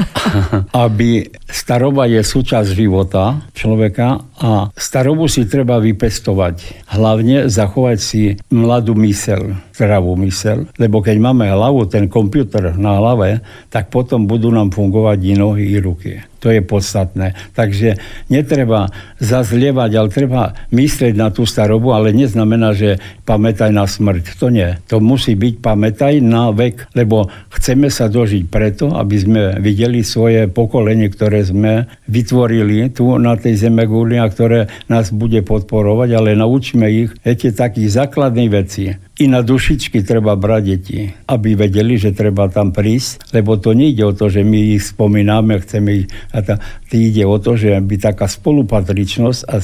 aby 0.86 1.26
staroba 1.50 2.06
je 2.06 2.22
súčasť 2.22 2.70
života 2.78 3.42
človeka 3.58 4.22
a 4.38 4.70
starobu 4.78 5.26
si 5.26 5.50
treba 5.50 5.82
vypestovať. 5.82 6.86
Hlavne 6.94 7.50
zachovať 7.50 7.98
si 7.98 8.38
mladú 8.54 8.94
mysel, 9.04 9.58
zdravú 9.74 10.14
mysel, 10.22 10.70
lebo 10.78 11.02
keď 11.02 11.18
máme 11.18 11.50
hlavu, 11.50 11.90
ten 11.90 12.06
počítač 12.06 12.78
na 12.78 13.02
hlave, 13.02 13.42
tak 13.74 13.90
potom 13.90 14.30
budú 14.30 14.54
nám 14.54 14.70
fungovať 14.70 15.20
i 15.26 15.34
nohy, 15.34 15.66
i 15.74 15.78
ruky. 15.82 16.14
To 16.40 16.48
je 16.52 16.64
podstatné. 16.64 17.36
Takže 17.52 18.00
netreba 18.32 18.88
zazlievať, 19.20 19.92
ale 20.00 20.10
treba 20.10 20.42
myslieť 20.72 21.14
na 21.20 21.30
tú 21.30 21.44
starobu, 21.44 21.92
ale 21.92 22.16
neznamená, 22.16 22.72
že 22.72 23.00
pamätaj 23.28 23.76
na 23.76 23.84
smrť. 23.84 24.40
To 24.40 24.48
nie. 24.48 24.80
To 24.88 25.04
musí 25.04 25.36
byť 25.36 25.60
pamätaj 25.60 26.24
na 26.24 26.56
vek, 26.56 26.96
lebo 26.96 27.28
chceme 27.52 27.92
sa 27.92 28.08
dožiť 28.08 28.48
preto, 28.48 28.96
aby 28.96 29.16
sme 29.20 29.42
videli 29.60 30.02
svoje 30.02 30.48
pokolenie, 30.48 31.12
ktoré 31.12 31.44
sme 31.44 31.92
vytvorili 32.08 32.90
tu 32.92 33.20
na 33.20 33.36
tej 33.36 33.68
zeme 33.68 33.84
a 33.90 34.28
ktoré 34.28 34.72
nás 34.92 35.12
bude 35.12 35.44
podporovať, 35.44 36.10
ale 36.16 36.40
naučíme 36.40 36.88
ich 36.88 37.12
viete, 37.24 37.52
takých 37.56 38.06
základných 38.06 38.52
vecí 38.52 38.96
i 39.20 39.28
na 39.28 39.44
dušičky 39.44 40.00
treba 40.08 40.40
brať 40.40 40.64
deti, 40.64 41.12
aby 41.28 41.60
vedeli, 41.60 42.00
že 42.00 42.16
treba 42.16 42.48
tam 42.48 42.72
prísť, 42.72 43.36
lebo 43.36 43.60
to 43.60 43.76
nejde 43.76 44.08
o 44.08 44.16
to, 44.16 44.32
že 44.32 44.48
my 44.48 44.80
ich 44.80 44.96
spomíname, 44.96 45.60
chceme 45.60 45.90
ich... 45.92 46.08
A 46.32 46.40
tá, 46.40 46.64
ide 46.96 47.28
o 47.28 47.36
to, 47.36 47.60
že 47.60 47.76
by 47.84 47.96
taká 48.00 48.32
spolupatričnosť 48.32 49.42
a 49.44 49.56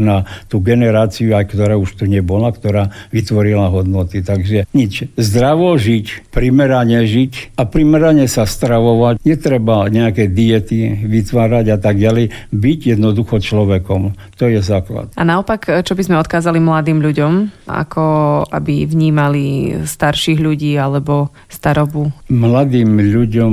na 0.00 0.16
tú 0.48 0.64
generáciu, 0.64 1.36
aj 1.36 1.52
ktorá 1.52 1.76
už 1.76 2.00
tu 2.00 2.04
nebola, 2.08 2.56
ktorá 2.56 2.88
vytvorila 3.12 3.68
hodnoty. 3.68 4.24
Takže 4.24 4.64
nič. 4.72 5.12
Zdravo 5.20 5.76
žiť, 5.76 6.32
primerane 6.32 7.04
žiť 7.04 7.60
a 7.60 7.68
primerane 7.68 8.24
sa 8.26 8.48
stravovať. 8.48 9.20
Netreba 9.28 9.92
nejaké 9.92 10.32
diety 10.32 11.04
vytvárať 11.04 11.76
a 11.76 11.78
tak 11.78 12.00
ďalej. 12.00 12.32
Byť 12.48 12.80
jednoducho 12.96 13.44
človekom. 13.44 14.16
To 14.40 14.44
je 14.48 14.64
základ. 14.64 15.12
A 15.20 15.22
naopak, 15.22 15.84
čo 15.84 15.92
by 15.92 16.02
sme 16.02 16.16
odkázali 16.16 16.56
mladým 16.58 17.04
ľuďom, 17.04 17.32
ako 17.68 18.04
aby 18.48 18.88
v 18.88 18.94
vnímali 19.02 19.74
starších 19.82 20.38
ľudí 20.38 20.78
alebo 20.78 21.34
starobu? 21.50 22.14
Mladým 22.30 23.02
ľuďom 23.02 23.52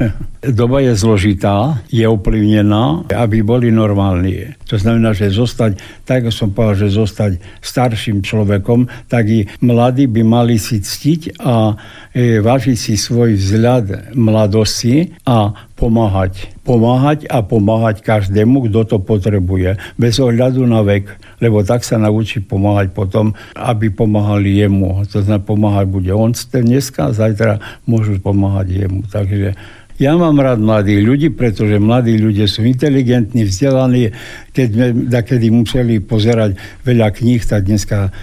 doba 0.58 0.80
je 0.80 0.96
zložitá, 0.96 1.84
je 1.92 2.08
ovplyvnená, 2.08 3.04
aby 3.12 3.44
boli 3.44 3.68
normálni. 3.68 4.56
To 4.72 4.80
znamená, 4.80 5.12
že 5.12 5.28
zostať, 5.28 5.76
tak 6.08 6.32
som 6.32 6.56
povedal, 6.56 6.88
že 6.88 6.96
zostať 6.96 7.32
starším 7.60 8.24
človekom, 8.24 8.88
tak 9.12 9.28
i 9.28 9.44
mladí 9.60 10.08
by 10.08 10.24
mali 10.24 10.56
si 10.56 10.80
ctiť 10.80 11.36
a 11.44 11.76
e, 12.16 12.40
vážiť 12.40 12.76
si 12.80 12.96
svoj 12.96 13.36
vzhľad 13.36 14.16
mladosti 14.16 15.12
a 15.28 15.52
pomáhať. 15.76 16.57
Pomáhať 16.68 17.24
a 17.32 17.40
pomáhať 17.40 18.04
každému, 18.04 18.68
kto 18.68 18.84
to 18.84 18.96
potrebuje, 19.00 19.80
bez 19.96 20.20
ohľadu 20.20 20.68
na 20.68 20.84
vek, 20.84 21.08
lebo 21.40 21.64
tak 21.64 21.80
sa 21.80 21.96
naučí 21.96 22.44
pomáhať 22.44 22.92
potom, 22.92 23.32
aby 23.56 23.88
pomáhali 23.88 24.60
jemu. 24.60 25.08
To 25.08 25.24
znamená, 25.24 25.48
pomáhať 25.48 25.86
bude 25.88 26.12
on 26.12 26.36
dneska, 26.36 27.16
zajtra 27.16 27.56
môžu 27.88 28.20
pomáhať 28.20 28.84
jemu. 28.84 29.00
Takže 29.08 29.56
ja 29.98 30.14
mám 30.14 30.38
rád 30.38 30.62
mladých 30.62 31.00
ľudí, 31.02 31.28
pretože 31.34 31.82
mladí 31.82 32.14
ľudia 32.22 32.46
sú 32.46 32.62
inteligentní, 32.62 33.42
vzdelaní. 33.42 34.14
Keď 34.54 34.68
sme 34.70 34.86
kedy 35.10 35.50
museli 35.50 35.98
pozerať 35.98 36.54
veľa 36.86 37.10
kníh, 37.10 37.42
tak 37.42 37.66
dneska 37.66 38.14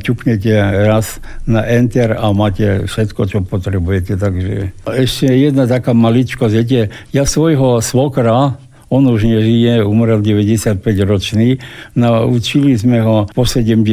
ťuknete 0.00 0.52
raz 0.88 1.20
na 1.44 1.68
enter 1.68 2.16
a 2.16 2.32
máte 2.32 2.88
všetko, 2.88 3.28
čo 3.28 3.38
potrebujete. 3.44 4.16
Takže 4.16 4.72
ešte 4.88 5.28
jedna 5.28 5.68
taká 5.68 5.92
maličkosť. 5.92 6.54
Viete, 6.56 6.88
ja 7.12 7.28
svojho 7.28 7.84
svokra, 7.84 8.56
on 8.88 9.04
už 9.04 9.28
nežije, 9.28 9.84
umrel 9.84 10.24
95 10.24 10.80
ročný. 11.04 11.60
Naučili 11.92 12.72
sme 12.76 13.04
ho 13.04 13.28
po 13.28 13.44
70 13.44 13.84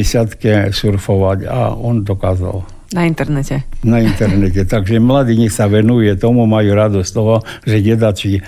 surfovať 0.72 1.52
a 1.52 1.76
on 1.76 2.08
dokázal. 2.08 2.79
Na 2.90 3.06
internete. 3.06 3.70
Na 3.86 4.02
internete. 4.02 4.66
Takže 4.74 4.98
mladí 4.98 5.38
nech 5.38 5.54
sa 5.54 5.70
venuje 5.70 6.10
tomu, 6.18 6.50
majú 6.50 6.74
radosť 6.74 7.10
toho, 7.14 7.46
že 7.62 7.86
dedači 7.86 8.42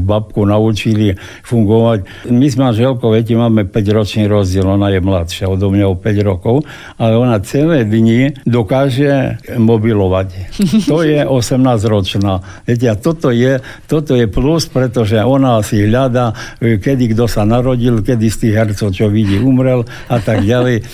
babku 0.00 0.48
naučili 0.48 1.12
fungovať. 1.44 2.28
My 2.32 2.48
s 2.48 2.56
manželkou, 2.56 3.12
viete, 3.12 3.36
máme 3.36 3.68
5-ročný 3.68 4.24
rozdiel, 4.24 4.64
ona 4.64 4.88
je 4.88 5.04
mladšia 5.04 5.52
odo 5.52 5.68
mňa 5.68 5.84
o 5.84 5.94
5 6.00 6.24
rokov, 6.24 6.64
ale 6.96 7.12
ona 7.20 7.44
celé 7.44 7.84
dni 7.84 8.40
dokáže 8.48 9.36
mobilovať. 9.56 10.28
To 10.92 11.00
je 11.04 11.24
18-ročná. 11.24 12.64
Viete, 12.68 12.90
a 12.90 12.96
toto 12.98 13.32
je, 13.32 13.60
toto 13.86 14.12
je 14.12 14.26
plus, 14.28 14.66
pretože 14.68 15.16
ona 15.20 15.62
si 15.64 15.84
hľada, 15.84 16.36
kedy 16.60 17.12
kto 17.16 17.24
sa 17.28 17.48
narodil, 17.48 18.02
kedy 18.02 18.28
z 18.28 18.36
tých 18.48 18.54
hercov, 18.56 18.88
čo 18.92 19.06
vidí, 19.08 19.38
umrel 19.40 19.84
a 20.08 20.18
tak 20.20 20.44
ďalej. 20.44 20.84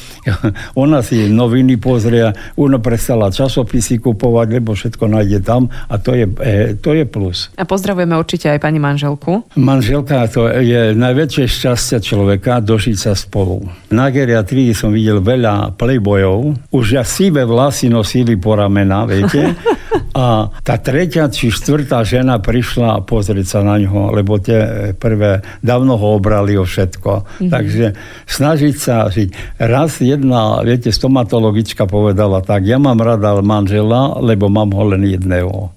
Ona 0.83 1.03
si 1.03 1.29
noviny 1.29 1.77
pozrie, 1.81 2.31
ona 2.57 2.79
prestala 2.79 3.31
časopisy 3.31 4.03
kupovať, 4.03 4.49
lebo 4.61 4.75
všetko 4.75 5.05
nájde 5.09 5.39
tam 5.43 5.69
a 5.69 5.95
to 5.99 6.15
je, 6.15 6.27
e, 6.43 6.75
to 6.79 6.95
je 6.95 7.05
plus. 7.05 7.51
A 7.59 7.65
pozdravujeme 7.65 8.15
určite 8.17 8.51
aj 8.51 8.61
pani 8.63 8.79
manželku. 8.83 9.45
Manželka 9.59 10.27
to 10.31 10.49
je 10.49 10.95
najväčšie 10.95 11.45
šťastie 11.47 11.99
človeka 12.03 12.61
dožiť 12.63 12.97
sa 12.97 13.13
spolu. 13.15 13.65
Na 13.95 14.11
geriatrii 14.13 14.73
som 14.75 14.95
videl 14.95 15.23
veľa 15.23 15.75
playboyov, 15.79 16.71
už 16.75 16.87
ja 16.99 17.05
sivé 17.05 17.45
vlasy 17.45 17.89
nosili 17.89 18.37
po 18.37 18.59
ramena, 18.59 19.05
viete? 19.09 19.55
A 20.19 20.51
tá 20.67 20.81
tretia 20.83 21.31
či 21.31 21.53
štvrtá 21.53 22.03
žena 22.03 22.43
prišla 22.43 23.07
pozrieť 23.07 23.47
sa 23.47 23.61
na 23.63 23.79
ňo, 23.79 24.11
lebo 24.11 24.43
tie 24.43 24.91
prvé 24.99 25.45
dávno 25.63 25.95
ho 25.95 26.19
obrali 26.19 26.59
o 26.59 26.67
všetko. 26.67 27.13
Mm-hmm. 27.23 27.51
Takže 27.53 27.87
snažiť 28.27 28.75
sa 28.75 29.07
žiť. 29.07 29.61
Raz 29.63 30.03
jedna, 30.19 30.67
viete, 30.67 30.91
stomatologička 30.91 31.87
povedala 31.87 32.43
tak, 32.43 32.67
ja 32.67 32.83
mám 32.83 32.99
rada 32.99 33.39
manžela, 33.39 34.19
lebo 34.19 34.51
mám 34.51 34.75
ho 34.75 34.91
len 34.91 35.07
jedného. 35.07 35.71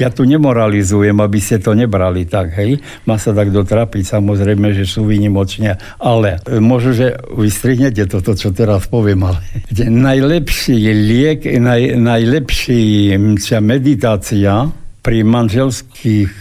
Ja 0.00 0.08
tu 0.08 0.24
nemoralizujem, 0.24 1.12
aby 1.20 1.36
ste 1.36 1.60
to 1.60 1.76
nebrali 1.76 2.24
tak, 2.24 2.56
hej. 2.56 2.80
Má 3.04 3.20
sa 3.20 3.36
tak 3.36 3.52
dotrapiť, 3.52 4.16
samozrejme, 4.16 4.72
že 4.72 4.88
sú 4.88 5.04
vynimočne, 5.04 5.76
ale 6.00 6.40
e, 6.48 6.56
možno, 6.64 6.96
že 6.96 7.20
vystrihnete 7.28 8.08
toto, 8.08 8.32
čo 8.32 8.56
teraz 8.56 8.88
poviem, 8.88 9.20
ale 9.20 9.44
najlepší 10.08 10.80
liek, 10.96 11.44
naj, 11.44 11.92
najlepšia 12.00 13.60
meditácia 13.60 14.72
pri 15.04 15.18
manželských 15.28 16.32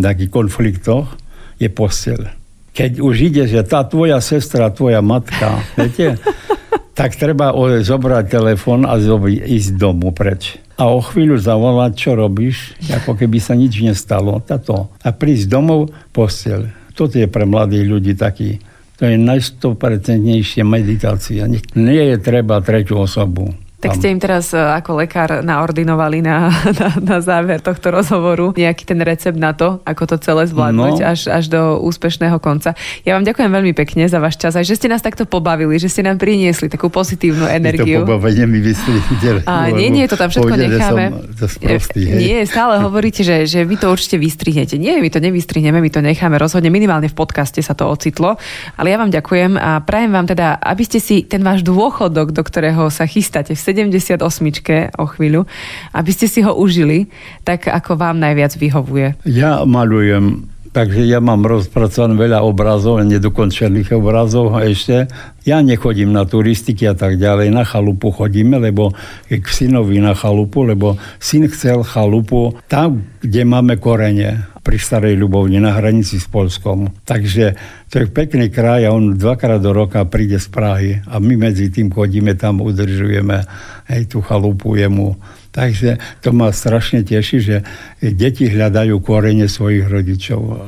e, 0.00 0.28
konfliktoch 0.32 1.20
je 1.60 1.68
postel. 1.68 2.32
Keď 2.78 3.02
už 3.02 3.14
ide, 3.26 3.44
že 3.50 3.66
tá 3.66 3.82
tvoja 3.82 4.22
sestra, 4.22 4.70
tvoja 4.70 5.02
matka, 5.02 5.58
viete, 5.74 6.14
tak 6.98 7.18
treba 7.18 7.50
zobrať 7.82 8.24
telefon 8.30 8.86
a 8.86 8.94
ísť 9.42 9.74
domu 9.74 10.14
preč 10.14 10.62
a 10.78 10.94
o 10.94 11.02
chvíľu 11.02 11.42
zavolať, 11.42 11.92
čo 11.98 12.14
robíš, 12.14 12.78
ako 12.86 13.18
keby 13.18 13.42
sa 13.42 13.58
nič 13.58 13.82
nestalo. 13.82 14.38
Tato. 14.38 14.94
A 15.02 15.10
prísť 15.10 15.50
domov, 15.50 15.90
posteľ. 16.14 16.94
Toto 16.94 17.18
je 17.18 17.26
pre 17.26 17.42
mladých 17.42 17.84
ľudí 17.90 18.14
taký 18.14 18.62
to 18.98 19.06
je 19.06 19.14
najstopercentnejšia 19.14 20.66
meditácia. 20.66 21.46
Nie 21.78 22.02
je 22.10 22.16
treba 22.18 22.58
tretiu 22.58 23.06
osobu. 23.06 23.54
Tak 23.78 23.94
ste 23.94 24.10
im 24.10 24.18
teraz 24.18 24.50
e, 24.50 24.58
ako 24.58 24.98
lekár 24.98 25.38
naordinovali 25.46 26.18
na, 26.18 26.50
na, 26.82 26.88
na 26.98 27.16
záver 27.22 27.62
tohto 27.62 27.94
rozhovoru 27.94 28.50
nejaký 28.58 28.82
ten 28.82 28.98
recept 28.98 29.38
na 29.38 29.54
to, 29.54 29.78
ako 29.86 30.02
to 30.14 30.16
celé 30.18 30.50
zvládnuť 30.50 30.96
no. 30.98 31.06
až, 31.06 31.30
až 31.30 31.46
do 31.46 31.78
úspešného 31.86 32.42
konca. 32.42 32.74
Ja 33.06 33.14
vám 33.14 33.22
ďakujem 33.22 33.46
veľmi 33.46 33.72
pekne 33.78 34.10
za 34.10 34.18
váš 34.18 34.34
čas, 34.34 34.58
aj 34.58 34.66
že 34.66 34.74
ste 34.74 34.90
nás 34.90 34.98
takto 34.98 35.30
pobavili, 35.30 35.78
že 35.78 35.86
ste 35.86 36.02
nám 36.02 36.18
priniesli 36.18 36.66
takú 36.66 36.90
pozitívnu 36.90 37.46
energiu. 37.46 38.02
To 38.02 38.18
pobavenie 38.18 38.50
mi 38.50 38.58
vystrihnete. 38.58 39.46
A 39.50 39.70
nie, 39.70 39.94
nie, 39.94 40.10
to 40.10 40.18
tam 40.18 40.26
všetko 40.26 40.54
necháme. 40.58 41.04
Sprostý, 41.38 42.02
nie, 42.02 42.42
stále 42.50 42.82
hovoríte, 42.82 43.22
že, 43.22 43.46
že 43.46 43.62
vy 43.62 43.78
to 43.78 43.94
určite 43.94 44.18
vystrihnete. 44.18 44.74
Nie, 44.74 44.98
my 44.98 45.06
to 45.06 45.22
nevystrihneme, 45.22 45.78
my 45.78 45.90
to 45.94 46.02
necháme 46.02 46.34
rozhodne. 46.34 46.66
Minimálne 46.66 47.06
v 47.06 47.14
podcaste 47.14 47.62
sa 47.62 47.78
to 47.78 47.86
ocitlo. 47.86 48.34
Ale 48.74 48.90
ja 48.90 48.98
vám 48.98 49.14
ďakujem 49.14 49.54
a 49.54 49.78
prajem 49.86 50.10
vám 50.10 50.26
teda, 50.26 50.58
aby 50.58 50.82
ste 50.82 50.98
si 50.98 51.22
ten 51.22 51.46
váš 51.46 51.62
dôchodok, 51.62 52.34
do 52.34 52.42
ktorého 52.42 52.90
sa 52.90 53.06
chystáte 53.06 53.54
v 53.54 53.67
78 53.68 54.96
o 54.96 55.04
chvíľu, 55.04 55.44
aby 55.92 56.10
ste 56.12 56.24
si 56.24 56.40
ho 56.40 56.56
užili 56.56 57.12
tak, 57.44 57.68
ako 57.68 58.00
vám 58.00 58.16
najviac 58.16 58.56
vyhovuje. 58.56 59.20
Ja 59.28 59.68
malujem 59.68 60.48
Takže 60.78 61.10
ja 61.10 61.18
mám 61.18 61.42
rozpracované 61.42 62.14
veľa 62.14 62.46
obrazov, 62.46 63.02
nedokončených 63.02 63.98
obrazov 63.98 64.54
ešte. 64.62 65.10
Ja 65.42 65.58
nechodím 65.58 66.14
na 66.14 66.22
turistiky 66.22 66.86
a 66.86 66.94
tak 66.94 67.18
ďalej. 67.18 67.50
Na 67.50 67.66
chalupu 67.66 68.14
chodíme, 68.14 68.62
lebo 68.62 68.94
k 69.26 69.42
synovi 69.42 69.98
na 69.98 70.14
chalupu, 70.14 70.62
lebo 70.62 70.94
syn 71.18 71.50
chcel 71.50 71.82
chalupu 71.82 72.54
tam, 72.70 73.02
kde 73.18 73.42
máme 73.42 73.74
korene 73.82 74.46
pri 74.62 74.78
Starej 74.78 75.18
Ľubovni 75.18 75.58
na 75.58 75.74
hranici 75.74 76.22
s 76.22 76.30
Polskom. 76.30 76.94
Takže 77.02 77.58
to 77.90 77.98
je 77.98 78.06
pekný 78.06 78.46
kraj 78.46 78.86
a 78.86 78.94
on 78.94 79.18
dvakrát 79.18 79.58
do 79.58 79.74
roka 79.74 80.06
príde 80.06 80.38
z 80.38 80.46
Prahy 80.46 81.02
a 81.10 81.18
my 81.18 81.50
medzi 81.50 81.74
tým 81.74 81.90
chodíme 81.90 82.38
tam, 82.38 82.62
udržujeme 82.62 83.42
hej, 83.90 84.06
tú 84.06 84.22
chalupu 84.22 84.78
jemu. 84.78 85.18
Takže 85.58 85.98
to 86.22 86.30
ma 86.30 86.54
strašne 86.54 87.02
teší, 87.02 87.42
že 87.42 87.56
deti 87.98 88.46
hľadajú 88.46 89.02
korene 89.02 89.50
svojich 89.50 89.90
rodičov. 89.90 90.62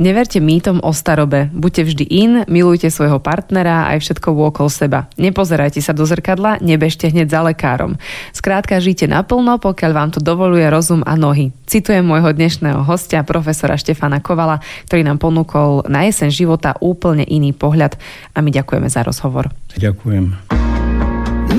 Neverte 0.00 0.40
mýtom 0.40 0.80
o 0.80 0.96
starobe. 0.96 1.52
Buďte 1.52 1.82
vždy 1.84 2.04
in, 2.08 2.32
milujte 2.48 2.88
svojho 2.88 3.20
partnera 3.20 3.92
aj 3.92 4.00
všetko 4.00 4.32
okolo 4.32 4.72
seba. 4.72 5.12
Nepozerajte 5.20 5.84
sa 5.84 5.92
do 5.92 6.08
zrkadla, 6.08 6.56
nebežte 6.64 7.12
hneď 7.12 7.28
za 7.28 7.44
lekárom. 7.44 8.00
Skrátka, 8.32 8.80
žite 8.80 9.04
naplno, 9.04 9.60
pokiaľ 9.60 9.92
vám 9.92 10.10
to 10.16 10.24
dovoluje 10.24 10.64
rozum 10.72 11.04
a 11.04 11.20
nohy. 11.20 11.52
Citujem 11.68 12.06
môjho 12.06 12.32
dnešného 12.32 12.80
hostia, 12.80 13.20
profesora 13.28 13.76
Štefana 13.76 14.24
Kovala, 14.24 14.64
ktorý 14.88 15.04
nám 15.04 15.20
ponúkol 15.20 15.84
na 15.84 16.08
jeseň 16.08 16.32
života 16.32 16.80
úplne 16.80 17.28
iný 17.28 17.52
pohľad 17.52 18.00
a 18.32 18.40
my 18.40 18.48
ďakujeme 18.48 18.88
za 18.88 19.04
rozhovor. 19.04 19.52
Ďakujem. 19.76 20.79